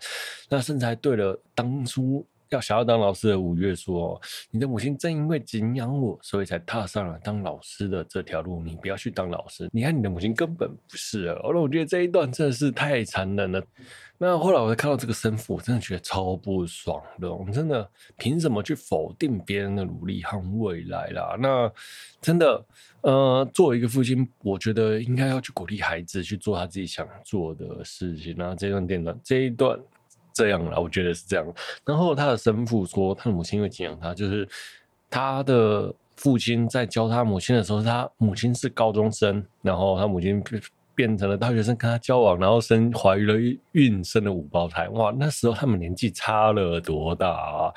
[0.48, 2.26] 那甚至还对了当初。
[2.50, 8.60] 要想要当老师的五月说：“你的母亲正因为敬仰我，所以才踏上了当老师的这条路。
[8.60, 13.62] 你不要去当老师，你看你的母亲根本不是。”哦，那我觉得这一段真的是太残忍了。
[14.18, 17.32] 那后来我才看到这个生父，我真的觉得超不爽的。
[17.32, 21.36] 我们真的凭什么去否定别人的努力和未来啦？
[21.38, 21.72] 那
[22.20, 22.66] 真的，
[23.02, 28.34] 呃，作为一个父亲，我觉得应该要去鼓励孩子去做他自己想做的事情。
[28.36, 29.78] 那这段电段，这一段。
[30.40, 31.46] 这样了，我觉得是这样。
[31.84, 34.48] 然后他的生父说，他的母亲因为敬仰他，就是
[35.10, 40.42] 他的父亲在教他母亲的时候，他母亲是高中生，然后他母亲
[40.94, 44.88] 变成了大学生跟他交往，然后生怀孕了，孕生了五胞胎。
[44.88, 47.74] 哇，那时候他们年纪差了多大啊？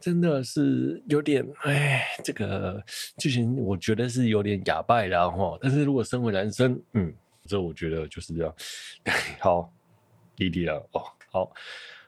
[0.00, 2.82] 真的是有点哎，这个
[3.18, 5.56] 剧情我觉得是有点哑巴的哈。
[5.62, 7.14] 但是如果身为男生，嗯，
[7.46, 8.54] 这我觉得就是这样。
[9.38, 9.72] 好，
[10.34, 11.02] 弟弟了哦。
[11.34, 11.52] 好，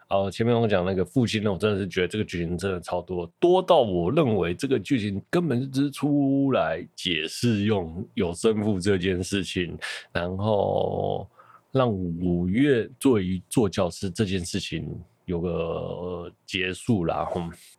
[0.06, 9.76] 好，前面我讲那个父亲呢，我真的是觉得这个剧情真的超多，多到我认为这个剧情根本就是出来解释用有生父这件事情，
[10.12, 11.28] 然后
[11.72, 14.88] 让五月作为做教师这件事情
[15.24, 17.28] 有个结束啦，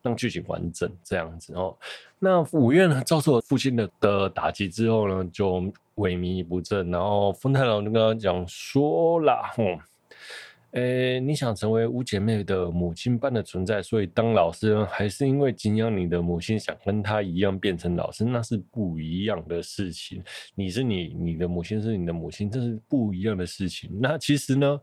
[0.01, 1.73] 让剧情完整这样子哦。
[2.19, 5.61] 那五月呢，遭受了父亲的的打击之后呢，就
[5.95, 9.79] 萎靡不振，然后风太郎就跟他讲说啦，哼。
[10.71, 20.21] 诶，你想成为五姐妹的母亲般的存在，所以当老师，还是因为敬仰你的母亲，想跟她一样变成老师，那是不一样的事情。
[20.55, 23.89] 你是你，你的母亲是你的母亲，这是不一样的事情。
[23.99, 24.79] 那其实呢，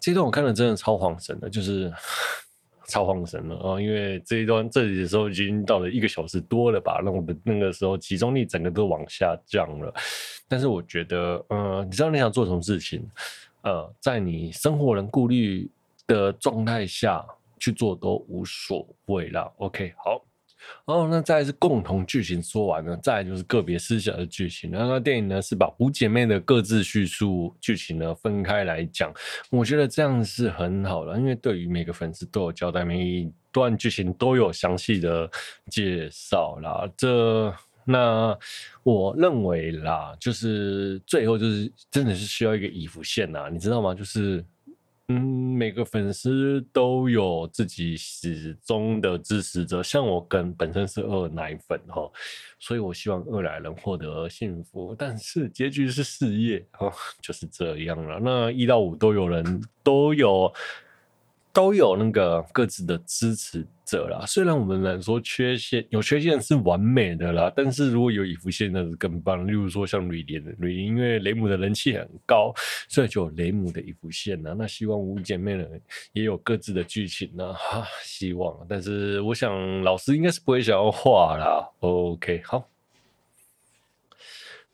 [0.00, 1.92] 这段我看了真的超晃神的，就是
[2.88, 3.80] 超晃神了啊！
[3.80, 9.92] 因为这一段这里的时候已经到了一个小时多了吧，那我的那个时候集中力整个都往下降了。
[10.48, 13.06] 但是我觉得，嗯，你知道你想做什么事情？
[13.68, 15.70] 呃，在你生活人顾虑
[16.06, 17.22] 的状态下
[17.60, 19.52] 去做都无所谓啦。
[19.58, 20.24] OK，好，
[20.86, 24.70] 然后那再是共同剧情说完了，再就是个别思想的剧情。
[24.70, 29.12] 那那电影呢是把五姐妹的各自叙述剧情呢分开来讲，
[29.50, 35.30] 我觉得这样是很好的，因为对于每个粉丝都有交代，每一段剧情都有详细的
[35.70, 36.90] 介绍啦。
[36.96, 37.54] 这。
[37.90, 38.38] 那
[38.82, 43.94] 我认为啦，就是最后就是真的是需要一个衣服线呐，你知道吗？
[43.94, 44.44] 就是
[45.08, 45.18] 嗯，
[45.56, 52.06] 每个粉丝都有自己始终的支持者，像我跟本身是二奶粉哈，
[52.58, 58.20] 所以我希望二奶能获得幸福，但是结局是事业哦，就是这样了。
[58.22, 60.52] 那一到五都有人都有。
[61.58, 64.24] 都有那个各自的支持者啦。
[64.24, 69.44] 虽然我们来说缺陷有缺陷是完美的啦，但是如果有衣服线那是更棒。
[69.44, 72.54] 例如说像吕莲的吕莲，因为雷姆的人气很高，
[72.88, 74.54] 所以就有雷姆的衣服线啦。
[74.56, 75.66] 那希望五姐妹呢
[76.12, 78.56] 也有各自的剧情呢，哈，希望。
[78.68, 81.68] 但是我想老师应该是不会想要画啦。
[81.80, 82.68] OK，好。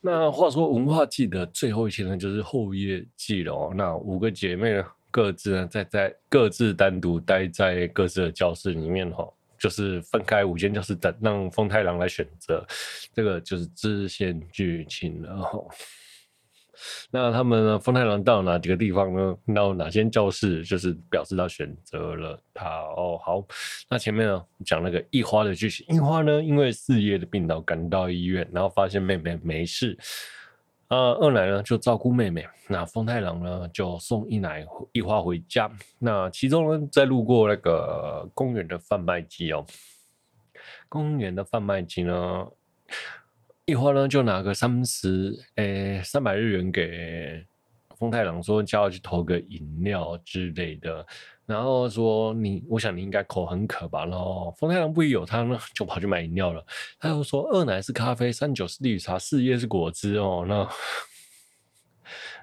[0.01, 3.73] 那话说文化祭的最后一天呢，就是后夜祭了哦。
[3.75, 4.85] 那五个姐妹呢？
[5.15, 9.25] 各自呢，在在各自单独待在各自的教室里面哈，
[9.57, 12.67] 就是分开五间教室等，让风太郎来选择。
[13.13, 15.57] 这个就是支线剧情了哈。
[17.09, 17.79] 那他们呢？
[17.79, 19.37] 风太郎到哪几个地方呢？
[19.55, 20.61] 到哪间教室？
[20.65, 23.17] 就是表示他选择了他哦。
[23.23, 23.41] 好，
[23.89, 29.97] 那前面呢讲那个一花的剧情，一花呢因为事业的病倒赶到医院，然后发现妹妹没事。
[30.87, 35.69] 呃，二奶呢就照顾妹妹，那风太郎呢就送一奶一花回家。
[35.97, 39.65] 那其中呢在路过那个公园的贩卖机哦，
[40.87, 42.47] 公园的贩卖机呢，
[43.65, 47.43] 一花呢就拿个三十诶三百日元给
[47.97, 51.05] 风太郎说叫我去投个饮料之类的。
[51.45, 54.03] 然后说你，我想你应该口很渴吧。
[54.05, 56.65] 然后风太郎不一有他呢，就跑去买饮料了。
[56.99, 60.43] 他又说二奶是咖啡，三九是绿茶，四叶是果汁哦。
[60.47, 60.67] 那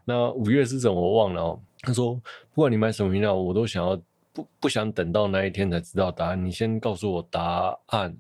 [0.05, 1.61] 那五月是什么我忘了哦。
[1.81, 2.15] 他说
[2.55, 4.01] 不管你买什么饮料，我都想要
[4.33, 6.45] 不不想等到那一天才知道答案。
[6.45, 8.17] 你先告诉我答案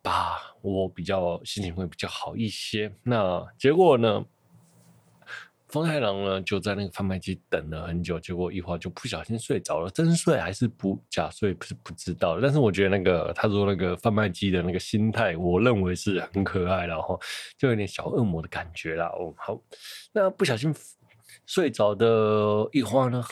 [0.00, 2.90] 吧，我比较心情会比较好一些。
[3.02, 4.24] 那结果呢？
[5.72, 12.38] 风太郎呢，就在那个贩卖机等了很久，结果一花就不小心睡着了，真睡还是不假睡，不是不知道。
[12.42, 17.18] 但是我觉得那个他说那个贩卖机的那个心态，我认为是很可爱，然后
[17.56, 19.06] 就有点小恶魔的感觉啦。
[19.18, 19.58] 哦，好，
[20.12, 20.74] 那不小心
[21.46, 23.24] 睡着的一花呢，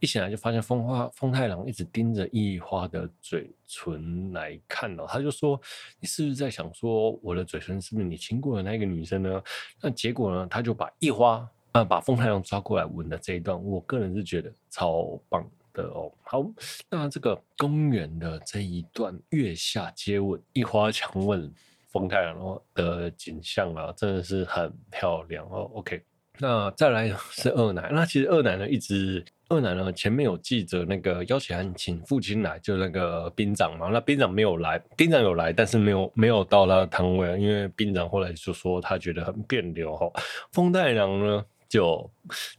[0.00, 5.60] 一醒来就发现风花风太郎一直盯着一花的嘴唇来看哦，他就说
[6.00, 9.42] ：“你是不是在想说我的嘴唇是不是你亲过的那个女生呢？”
[9.82, 11.46] 那结果呢，他就把一花。
[11.74, 11.82] 啊！
[11.82, 16.10] 把风太郎抓过来吻的这一段，我个人是觉得超棒的哦。
[16.22, 16.46] 好，
[16.88, 21.52] 那这个公园的这一段月下接吻、一花强吻
[21.88, 25.68] 风太郎的景象啊，真的是很漂亮哦。
[25.74, 26.00] OK，
[26.38, 40.08] 那再来是二奶，那其实二奶呢，一直二奶呢前面有记者那个邀请函请父亲来，就那个兵长嘛，那兵长没有来，兵长有来，但是没有没有到他的摊位啊，因为兵长后来就说他觉得很别扭哈。
[40.52, 41.44] 风太郎呢？
[41.74, 42.08] 就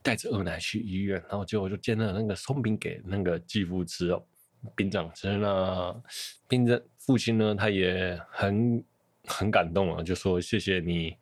[0.01, 4.21] 带着二奶去医院，然后结果就煎了那个松饼给那个继父吃哦。
[4.75, 6.04] 兵长吃了，
[6.49, 8.84] 兵长父亲呢，他也很
[9.23, 11.15] 很感动啊，就说谢谢你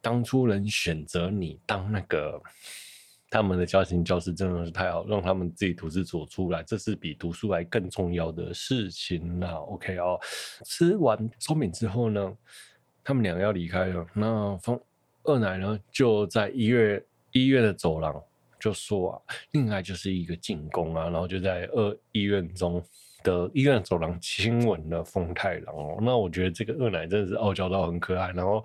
[0.00, 2.40] 当初能选择你当那个
[3.28, 9.56] 他们的家庭教师，真的是太好，让他们自己独自走出来，这是比读书还更重要的事情了。
[9.56, 10.16] OK 哦，
[10.64, 12.32] 吃完松饼之后呢，
[13.02, 14.80] 他们两个要离开了，那风
[15.24, 17.02] 二奶呢就在医院。
[17.32, 18.22] 医院的走廊
[18.58, 22.82] 就说啊，另外就是一个进攻啊，然后就在二医院中
[23.22, 25.98] 的医院走廊亲吻了风太郎哦。
[26.02, 28.62] 那我觉得这个二奶真的是傲娇到很可爱，然后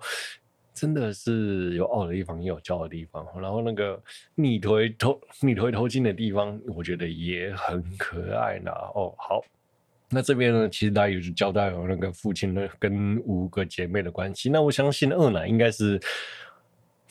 [0.74, 3.98] 真的是有傲的地方也有娇的地方，然后那个
[4.34, 8.70] 逆推偷 逆推偷亲的地方，我觉得也很可爱呢。
[8.70, 9.42] 哦，好，
[10.10, 15.98] 那这边呢，其实大家也是交代了那个父亲的跟五个姐妹的关系，那我相信二奶应该是。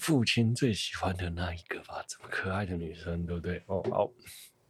[0.06, 3.60] 父亲最喜欢的那一个吧，这么可爱的女生，对不对？
[3.65, 4.12] 哦，好，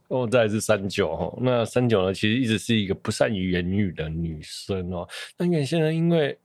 [0.08, 1.38] 哦，再来是三九哦。
[1.41, 5.06] 那三九呢，其实一直是一个不善于言语的女生哦。
[5.38, 6.39] 那原先呢，因为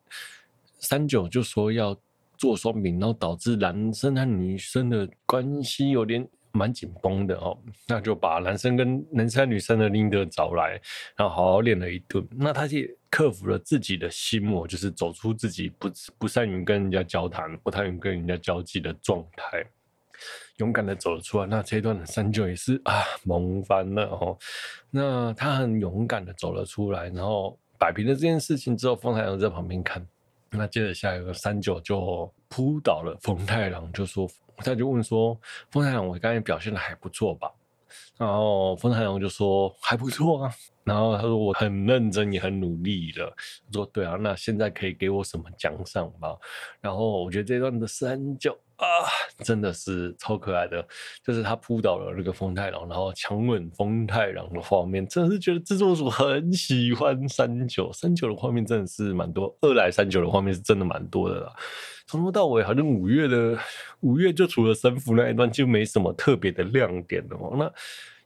[0.81, 1.96] 三九就说要
[2.37, 6.29] 做双饼，然后导致男生和女生的关系有点。
[6.53, 10.70] 蛮紧绷的哦，那就把男生跟男生女生的另一个找来，
[11.14, 12.26] 然后好好练了一顿。
[12.33, 19.64] 那他也克服了自己的心魔，就是走出自己不不善于跟人家交谈、不太愿跟人家交际的状态，
[20.59, 21.46] 勇敢的走了出来。
[21.46, 24.38] 那这一段的三九也是啊，萌翻了哦。
[24.90, 30.07] 那他很勇敢的走了出来，然后摆平了这件事情之后，风太郎在旁边看。
[30.51, 34.29] 那接着下一个三九就扑倒了风太郎，就说。
[34.62, 35.35] 他就问说
[35.73, 37.51] ：“风太郎，我刚才表现的还不错吧？”
[38.18, 40.55] 然后风太郎就说：“还不错啊。”
[40.90, 43.33] 然后他说：“我很认真，也很努力的。”
[43.72, 46.35] 说：“对啊，那现在可以给我什么奖赏吗？”
[46.83, 48.85] 然后我觉得这段的三九啊，
[49.44, 50.85] 真的是超可爱的，
[51.24, 57.92] 就是他扑倒了那个风太郎，然后强吻风太郎的画面，真的是觉得制作组很喜欢三九。
[57.92, 61.53] 三九的画面真的是蛮多，二来三九的画面是真的蛮多的啦。
[62.09, 63.57] 从头到尾，好像五月的
[64.00, 67.55] 五月就除了生父那一段就没什么特别的亮点了哦。
[67.57, 67.72] 那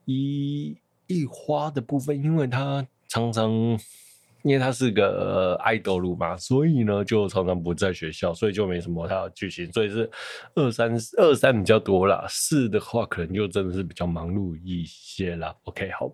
[0.07, 0.75] 一
[1.07, 3.79] 一花的部分，因为他常常。
[4.45, 10.11] 因为他是个爱豆路嘛，所以呢就常常不在学校，所以就没什么他的剧情，所以是
[10.55, 15.57] 二三二三比较多啦，四的话可能就真的是比较忙碌一些啦。
[15.63, 16.13] OK，好，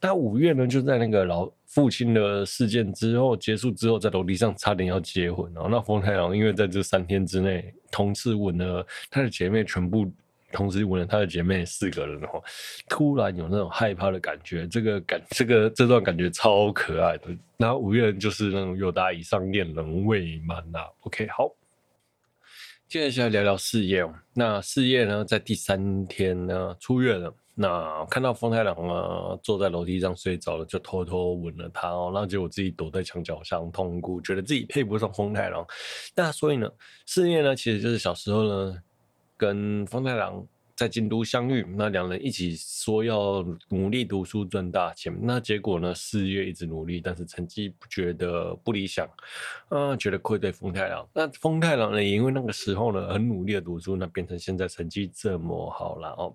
[0.00, 5.68] 那五月呢就在那个老父亲的事件之后结束之后，在楼梯上差点要结婚哦。
[5.70, 10.12] 那风太郎因为在这三天之内同次吻了他的姐妹全部。
[10.52, 12.42] 同时吻了他的姐妹四个人哦，
[12.88, 17.28] 突然有那种害怕的感觉，这个感这个这段感觉超可爱的。
[17.56, 20.80] 然后五月就是那种有达以上恋人未满呐。
[21.00, 21.50] OK，好，
[22.88, 24.14] 接下来聊聊事业哦。
[24.32, 27.34] 那事业呢，在第三天呢出院了。
[27.54, 32.10] 那看到风太郎啊坐在楼梯上睡着了，就偷偷吻了他哦。
[32.14, 35.66] 然后结果自己躲在墙角上痛哭，觉得自己配不上风太郎。
[36.16, 36.70] 那所以呢，
[37.04, 38.78] 事业呢其实就是小时候呢
[39.40, 40.46] 跟风太郎。
[40.76, 45.14] 在京都相遇，那两人一起说要努力读书赚大钱。
[45.20, 45.94] 那结果呢？
[45.94, 49.06] 四月一直努力，但是成绩不觉得不理想，
[49.68, 51.06] 啊，觉得愧对风太郎。
[51.12, 52.02] 那风太郎呢？
[52.02, 56.34] 也因为那个时候呢，很努力的读书，那变成现在成绩这么好了哦。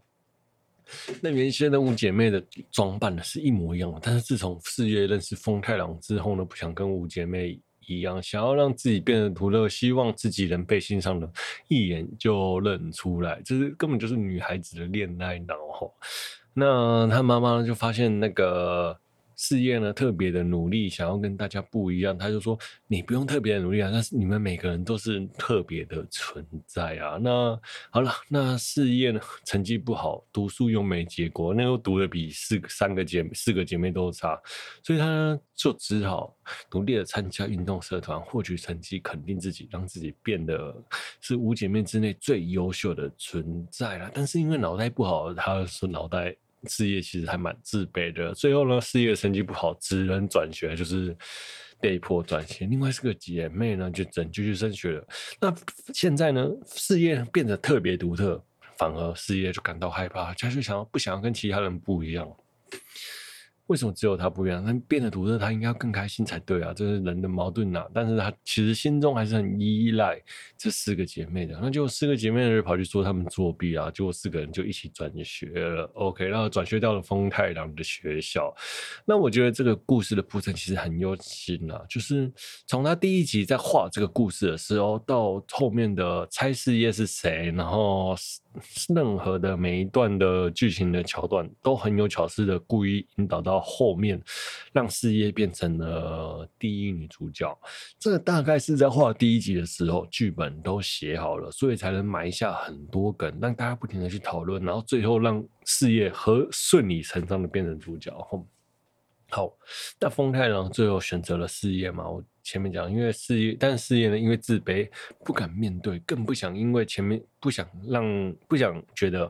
[1.21, 2.39] 那原先的五姐妹的
[2.69, 7.59] 装扮呢是一模一样的，但是自从四月认识风太郎之后呢，不想跟五姐妹。
[7.87, 11.29] 一样，想要让自己变得独特，希望自己能被欣赏的，
[11.67, 15.93] 一眼就认出来，这是根本就是女孩子的恋爱脑吼。
[16.53, 18.97] 那她妈妈呢，就发现那个。
[19.35, 22.17] 事业呢，特别的努力，想要跟大家不一样。
[22.17, 22.57] 他就说
[22.87, 27.59] ：“你不用特别的努力啊，但是你们每个人都是特别的存在啊。”那
[27.89, 34.39] 好了，那事业呢，成绩不好，读书又没结果，那又读的比四三个姐四个姐妹都差，
[34.83, 36.35] 所以他就只好
[36.71, 40.75] 努力的参加运动社团，获取成绩，肯定自己，让自己变得
[41.21, 44.11] 是五姐妹之内最优秀的存在了。
[44.13, 46.35] 但是因为脑袋不好，他是脑袋。
[46.67, 51.15] 事业其实还蛮自卑的，最后呢，事业成绩不好，只能转学，就是
[51.79, 52.65] 被迫转学。
[52.65, 55.07] 另外是个姐妹呢，就整就去升学了。
[55.39, 55.53] 那
[55.93, 58.43] 现在呢，事业变得特别独特，
[58.77, 62.27] 反而事业就感到害怕，他就想要不想要跟其他人不一样。
[63.67, 64.63] 为什么只有他不一样？
[64.63, 66.71] 那变得独特，他应该要更开心才对啊！
[66.71, 67.87] 这是人的矛盾呐、啊。
[67.93, 70.21] 但是他其实心中还是很依赖
[70.55, 71.57] 这四个姐妹的。
[71.59, 75.89] 那就四个姐妹跑去说他们作弊啊，结果四个人就一起转学了。
[75.95, 78.53] OK，然后转学到了风太郎的学校。
[79.03, 82.31] 那我觉得这个故事的铺陈其实很用心啊，就是
[82.67, 88.15] 从他第一集在画这个故事的时候，到后面的猜四叶是谁，然后。
[88.93, 94.21] 任何的每一段的剧情的桥段都很有巧思的，故意引导到后面，
[94.73, 97.57] 让事业变成了第一女主角。
[97.99, 108.11] 这大概是在画第一集的时候，剧本都写好了，所以才能埋下很多梗，让大家不停的去讨论，然后最后让事业和顺理成章的变成主角。
[109.29, 109.51] 好，
[109.99, 112.07] 那风太郎最后选择了事业嘛？
[112.07, 114.87] 我前面讲，因为事业，但事业呢，因为自卑，
[115.23, 119.29] 不敢面对，更不想因为前面不想让，不想觉得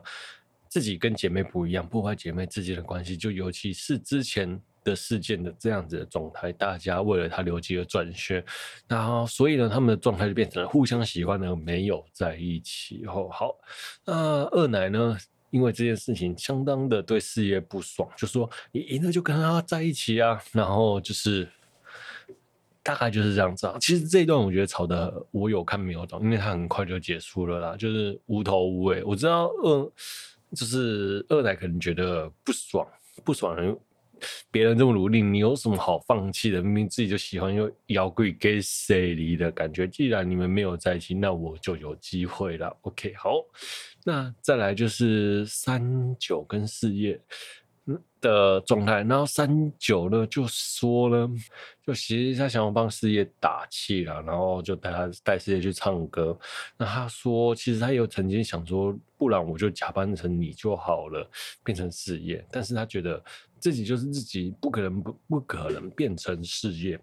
[0.68, 3.16] 自己跟姐妹不一样，破坏姐妹之间的关系。
[3.16, 8.44] 就尤其是之前的事件的这样子的状态，大家为了他留级而转学，
[8.86, 13.06] 然后所以呢，他们的状态就变成了互相喜欢的，没有在一起。
[13.06, 13.56] 后好，
[14.04, 15.16] 那二奶呢？
[15.50, 21.48] 因为这件事情相当的对事业不爽，就说你赢了就跟他在一起啊，然后就是
[22.82, 23.76] 大概就是这样子啊。
[23.80, 29.02] 其实这一段我觉得吵的我有看没有懂，因为他很快就结束了啦，就是无头无尾。
[29.04, 29.92] 我知道二
[30.54, 32.86] 就是二奶可能觉得不爽，
[33.24, 33.76] 不爽人。
[34.50, 36.62] 别人这么努力，你有什么好放弃的？
[36.62, 39.86] 明明自己就喜欢又摇滚给谁离的感觉。
[39.86, 42.76] 既然你们没有在一起，那我就有机会了。
[42.82, 43.34] OK，好，
[44.04, 47.20] 那再来就是三九跟四叶
[48.20, 49.02] 的状态。
[49.02, 51.28] 然后三九呢就说呢，
[51.86, 56.36] 就其实他想要帮四叶打气了，然后就带他带四叶去唱歌。
[56.76, 61.30] 那他说，其实他有曾经想说，不然我就假扮成你就好了，
[61.62, 62.44] 变成四叶。
[62.50, 63.22] 但是他觉得。
[63.60, 67.00] 自己就是自己，不可能不不可能变成事业，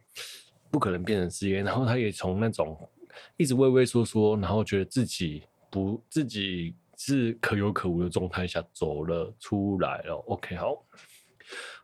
[0.72, 1.62] 不可能变成事业。
[1.62, 2.78] 然后他也从那种
[3.38, 10.16] 一直畏畏缩缩，然后觉得自己不自己是可有可无的状态下走了出来了。
[10.28, 10.86] OK，好，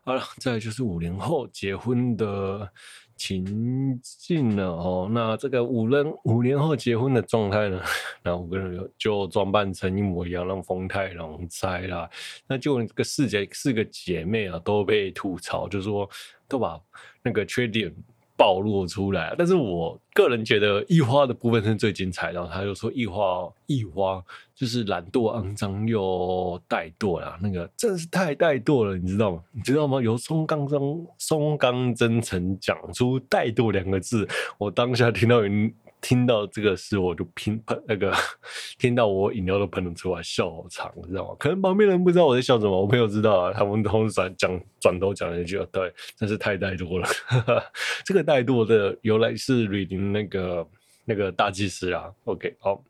[0.02, 2.72] 好了，再来就是五年后结婚的。
[3.20, 7.78] 情境了哦，那这个五人五年后结婚的状态呢？
[8.24, 12.08] 那五个人就装扮成一模一样，让风太郎猜啦。
[12.46, 16.08] 那就这个四姐四个姐妹啊，都被吐槽，就说
[16.48, 16.80] 都把
[17.22, 17.94] 那个缺点。
[18.40, 22.40] 暴露出来，但是我个人觉得一花的部分是最精彩的。
[22.40, 24.24] 然后他就说一花一花
[24.54, 29.42] 就是懒惰、肮脏又怠惰啦，那个真是太怠惰了，你知道吗？
[29.52, 30.00] 你知道吗？
[30.00, 30.80] 由松冈真
[31.18, 34.26] 松冈真诚讲出怠惰两个字，
[34.56, 35.42] 我当下听到。
[36.00, 38.12] 听到这个事，我就拼喷 那个，
[38.78, 41.36] 听到我饮料都喷了出来，笑好长，知道吗？
[41.38, 47.06] 可能旁边人不知道我在笑什么，我朋友知道啊，他们同时转讲转头讲了一句：“对，真是太怠惰了。
[48.04, 50.66] ”这个怠惰的由来是瑞林那个
[51.04, 52.10] 那个大祭司啊。
[52.24, 52.82] OK，好，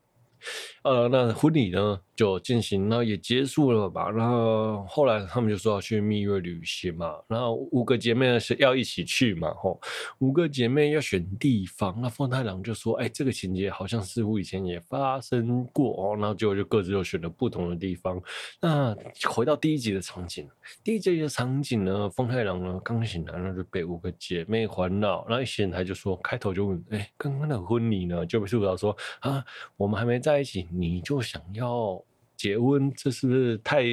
[0.82, 4.10] 呃，那婚礼呢就进行，然后也结束了吧。
[4.10, 9.78] 然后后来他们就说要去蜜月旅行嘛，然后五个姐妹是要一起去嘛，吼，
[10.20, 12.00] 五个姐妹要选地方。
[12.00, 18.18] 那凤太郎就说：“哎，这个情节好像似乎以前也发生过哦。”然后结果就各自又选了不同的地方。
[18.58, 18.96] 那
[19.28, 20.48] 回到第一集的场景，
[20.82, 29.44] 第一集的场景呢，凤太郎呢刚醒来，那就被五个姐妹环绕，然后一醒来就说，开头就问：“哎，刚刚的婚礼呢？”就被束导说：“啊，
[29.76, 32.02] 我们还没在一起。”你就想要
[32.36, 33.84] 结婚，这是不是太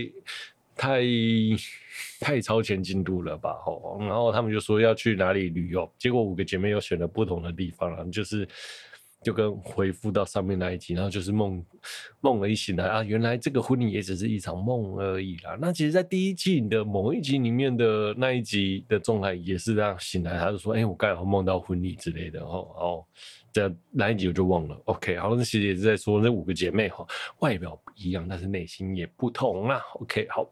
[0.76, 1.02] 太
[2.20, 3.54] 太超前进度了吧？
[3.64, 8.48] 吼，然后他们就说要去哪里旅游，结果五个姐妹又选了不同的地方了，就是
[9.24, 11.66] 就跟回复到上面那一集，然后就是梦
[12.22, 15.58] 梦了一醒来啊，原来这个婚礼也只是一场梦而已啦。
[15.60, 23.06] 那其实，在第一季的某一集里面的那一集的状态也是这样醒来，他就说：“哎、我刚好梦到婚礼之类的。”哦，哦。
[23.54, 24.80] 这哪一集我就忘了。
[24.86, 27.04] OK，好，那其实也是在说那五个姐妹哈，
[27.40, 29.80] 外表不一样，但是内心也不同啊。
[29.96, 30.48] OK，好，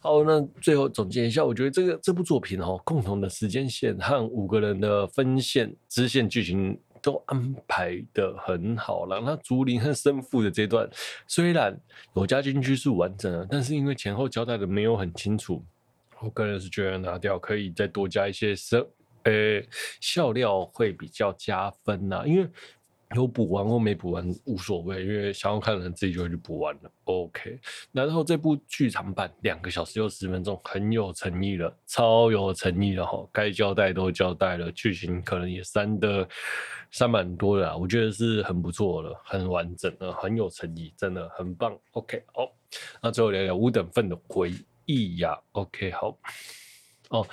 [0.00, 9.20] 好，那最后总结一下，我觉得这个这部作品哈，共同的时间线和五个人的分线支线剧情都安排的很好了。
[9.20, 10.88] 那竹林和生父的这段
[11.28, 11.78] 虽然
[12.16, 15.62] 有加进去是完整的，但是因为前后交代的没有很清楚，
[16.20, 18.82] 我个人是觉得拿掉可以再多加一些生。
[19.24, 19.32] 呃、
[20.00, 22.48] 笑料会比较加分呐、因为
[23.14, 26.90] 有补完或没补完无所谓，因为想要看的人自己就会去补完了。
[27.04, 27.58] OK，
[27.92, 36.28] 然后这部剧场版两个小时又十分钟，很有诚意了，超有诚意了哈，该交代都交代了，剧情可能也删的
[36.90, 41.78] 删蛮多的，我觉得是很不错了，很完整的，很有诚意，真的很棒。
[41.92, 42.50] OK，好，
[43.02, 44.52] 那最后聊聊五等份的回
[44.86, 45.38] 忆呀。
[45.52, 46.18] OK，好，
[47.10, 47.26] 哦。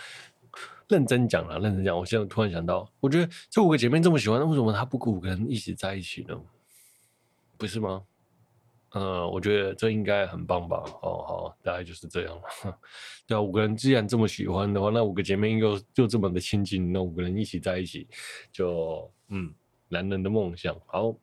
[0.91, 6.37] 认真讲了，认真讲，我现在突然想到，我觉得这五个姐妹这么喜欢，那为什么她不跟五个人一起在一起呢？
[7.57, 8.03] 不是吗？
[8.89, 10.83] 呃，我觉得这应该很棒吧。
[11.01, 12.77] 哦，好，大概就是这样了。
[13.25, 18.05] 对啊，五个人既然这么喜欢的话，那五个姐妹又就这么的亲近，那五个人一起在一起，
[18.51, 19.53] 就嗯，
[19.87, 20.75] 男人的梦想。
[20.87, 21.15] 好，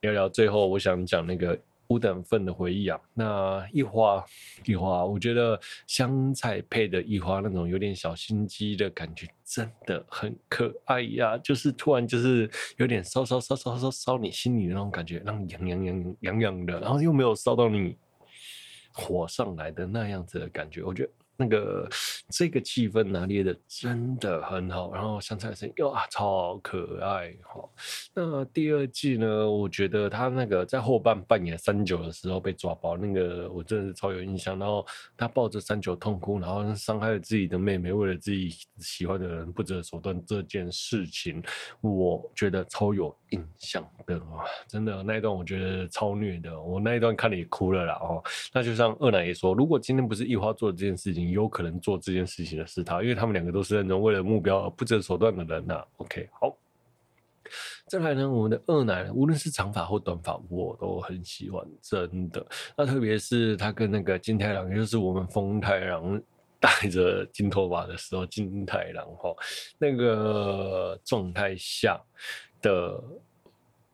[0.00, 1.58] 聊聊最后，我想讲那个。
[1.92, 4.24] 五等份的回忆啊，那一花
[4.64, 11.36] 一花，我觉得香菜配的一花那种有点小心机的感觉，真的很可爱呀。
[11.36, 17.96] 就是突然就是有点烧烧烧烧烧烧你心里的那种感觉，让你痒痒痒痒痒的，然后又没有烧到你
[18.92, 21.10] 火上来的那样子的感觉，我觉得。
[21.36, 21.88] 那个
[22.28, 27.68] 这个气氛拿捏的真的很好，然后香菜的声音哇，超可爱哈。
[28.14, 34.58] 那第二季呢，我觉得他那个在后半扮演三九的时候被抓包，那个我真的是超有印象。
[34.58, 41.42] 然后他抱着三九痛哭，然后伤害了自己的妹妹，为了自己喜欢的人不择手段这件事情，
[41.80, 48.22] 我觉得超有印象的哇，真的那一段我觉得超虐的，我那一段看了也哭了啦哦。
[48.52, 51.21] 那就像二奶也说，如果今天不是一花做的这件事情。
[51.30, 56.56] 有可能做这件事情的是他，因为他们两个都是那种为了目标而不择手段的人呐、OK，好，
[57.86, 62.44] 再来呢，我们的二奶，无论是长发或短发，我都很喜欢，真的。
[62.76, 66.20] 那特别是他跟那个金太郎，也就是我们风太郎
[66.58, 69.34] 带着金头发的时候，金太郎哈
[69.78, 72.00] 那个状态下
[72.60, 73.02] 的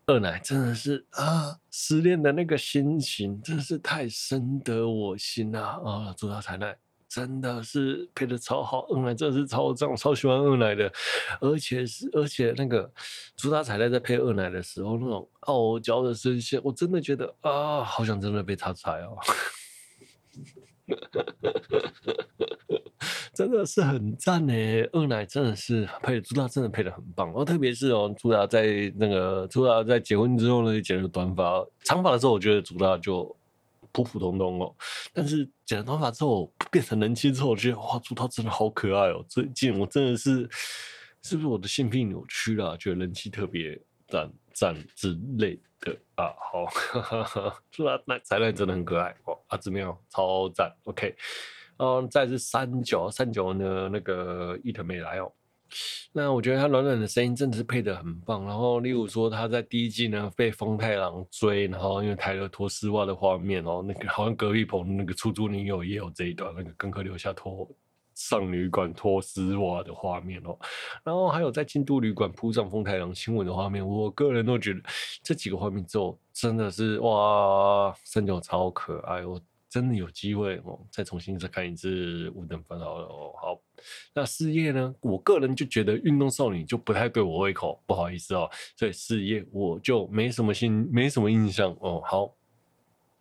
[0.05, 6.15] 二奶，真的是啊，失恋的那个心情，真的是太深得我心啊啊！
[6.17, 6.77] 祝他才奈。
[7.09, 10.93] 真的是配的超好，二奶真的是超赞，超喜欢二奶的，
[11.41, 12.87] 而且是而且那个
[13.35, 19.17] 朱大彩奈在配二奶的时候那种傲娇的声线，我真的觉得啊，好想真的被他踩哦，
[23.33, 24.53] 真的是很赞呢，
[24.91, 33.35] 二奶真的是配朱大真的配的很棒，哦，特别是哦朱大在那个朱大在结婚之后呢，剪了短发，长发的时候我觉得朱大就。
[33.91, 34.75] 普普通通哦，
[35.13, 39.23] 但是剪了头发之后变成人妻之后，我觉得哇，朱涛真的好可爱哦！
[39.27, 40.47] 最近我真的是，
[41.23, 42.77] 是不是我的性癖扭曲了？
[42.77, 46.33] 觉得人妻特别赞赞之类的啊。
[46.51, 46.65] 好，
[47.71, 50.71] 朱涛那才奈真的很可爱哦，阿紫妙超赞。
[50.83, 51.15] OK，
[51.77, 55.31] 嗯，再是三九三九呢，那个伊藤美来哦。
[56.11, 58.45] 那我觉得他软软的声音真的是配得很棒。
[58.45, 67.69] 然后，例如说他在第一季呢被风太郎追，然后因为抬了脱丝袜的画面哦，那个好像隔壁棚那个出租女友也有这一段，那个跟客留下脱
[68.15, 70.57] 上旅馆脱丝袜的画面哦。
[71.03, 74.81] 然后还有在京都旅馆扑上风太郎亲吻的画面，我个人都觉得
[75.23, 79.39] 这几个画面之后真的是哇，三角超可爱，我
[79.69, 83.31] 真的有机会哦，再重新再看一次五等分好了哦。
[83.39, 83.61] 好，
[84.13, 84.95] 那事业呢？
[84.99, 88.49] 我个人就觉得运动少女就不太对我胃口，不好意思哦。
[88.75, 92.01] 所以事业我就没什么心，没什么印象哦。
[92.03, 92.33] 好，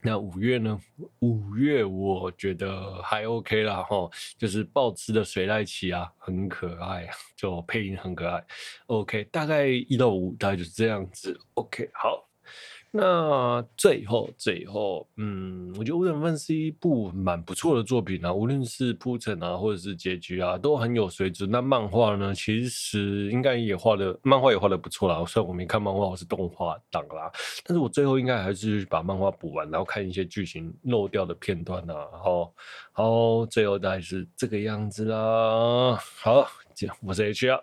[0.01, 0.81] 那五月呢？
[1.19, 8.43] 五月我觉得还 OK 啦哈，就是抱持的水濑奇啊，很可爱，就配音很可爱。
[8.87, 11.39] OK，大概一到五，大概就是这样子。
[11.55, 12.28] OK，好。
[12.91, 21.51] 那最后，最后，嗯，我觉得《五等分》是一部蛮不错的作品啊，无论是铺陈啊，或者是结局啊，都很有水准。
[21.51, 25.23] 那漫画呢，其实应该也画的，漫画也画的不错啦。
[25.27, 27.31] 虽然我没看漫画，我是动画党啦，
[27.63, 31.95] 但是我最后应该还是把漫画补完，然后看一些剧情漏掉的片段啊。
[32.25, 32.53] 好，
[32.93, 35.99] 好，最后大概是这个样子啦。
[36.23, 36.49] 好。
[37.05, 37.61] 我是 HR，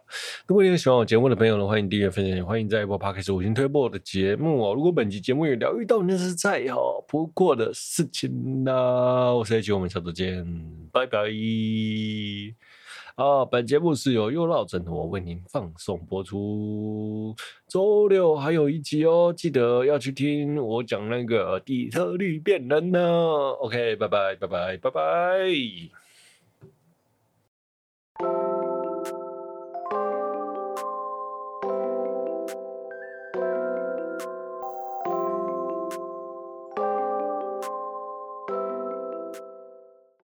[0.47, 4.73] 如果你有喜欢我节目的朋友呢，欢迎订阅分享，欢迎在一波 Podcast 五星推播我的节目哦。
[4.73, 9.33] 如果本期节目有疗愈到你，那是再好不过的事情啦。
[9.33, 10.45] 我是 HR，我们下周见，
[10.91, 11.19] 拜拜。
[13.15, 17.33] 啊，本节目是由优酪枕头为您放送播出，
[17.67, 22.99] 周六还有一集哦，记得要去听我讲那个底特律变人呢。
[23.61, 26.04] OK，拜拜，拜拜，拜拜。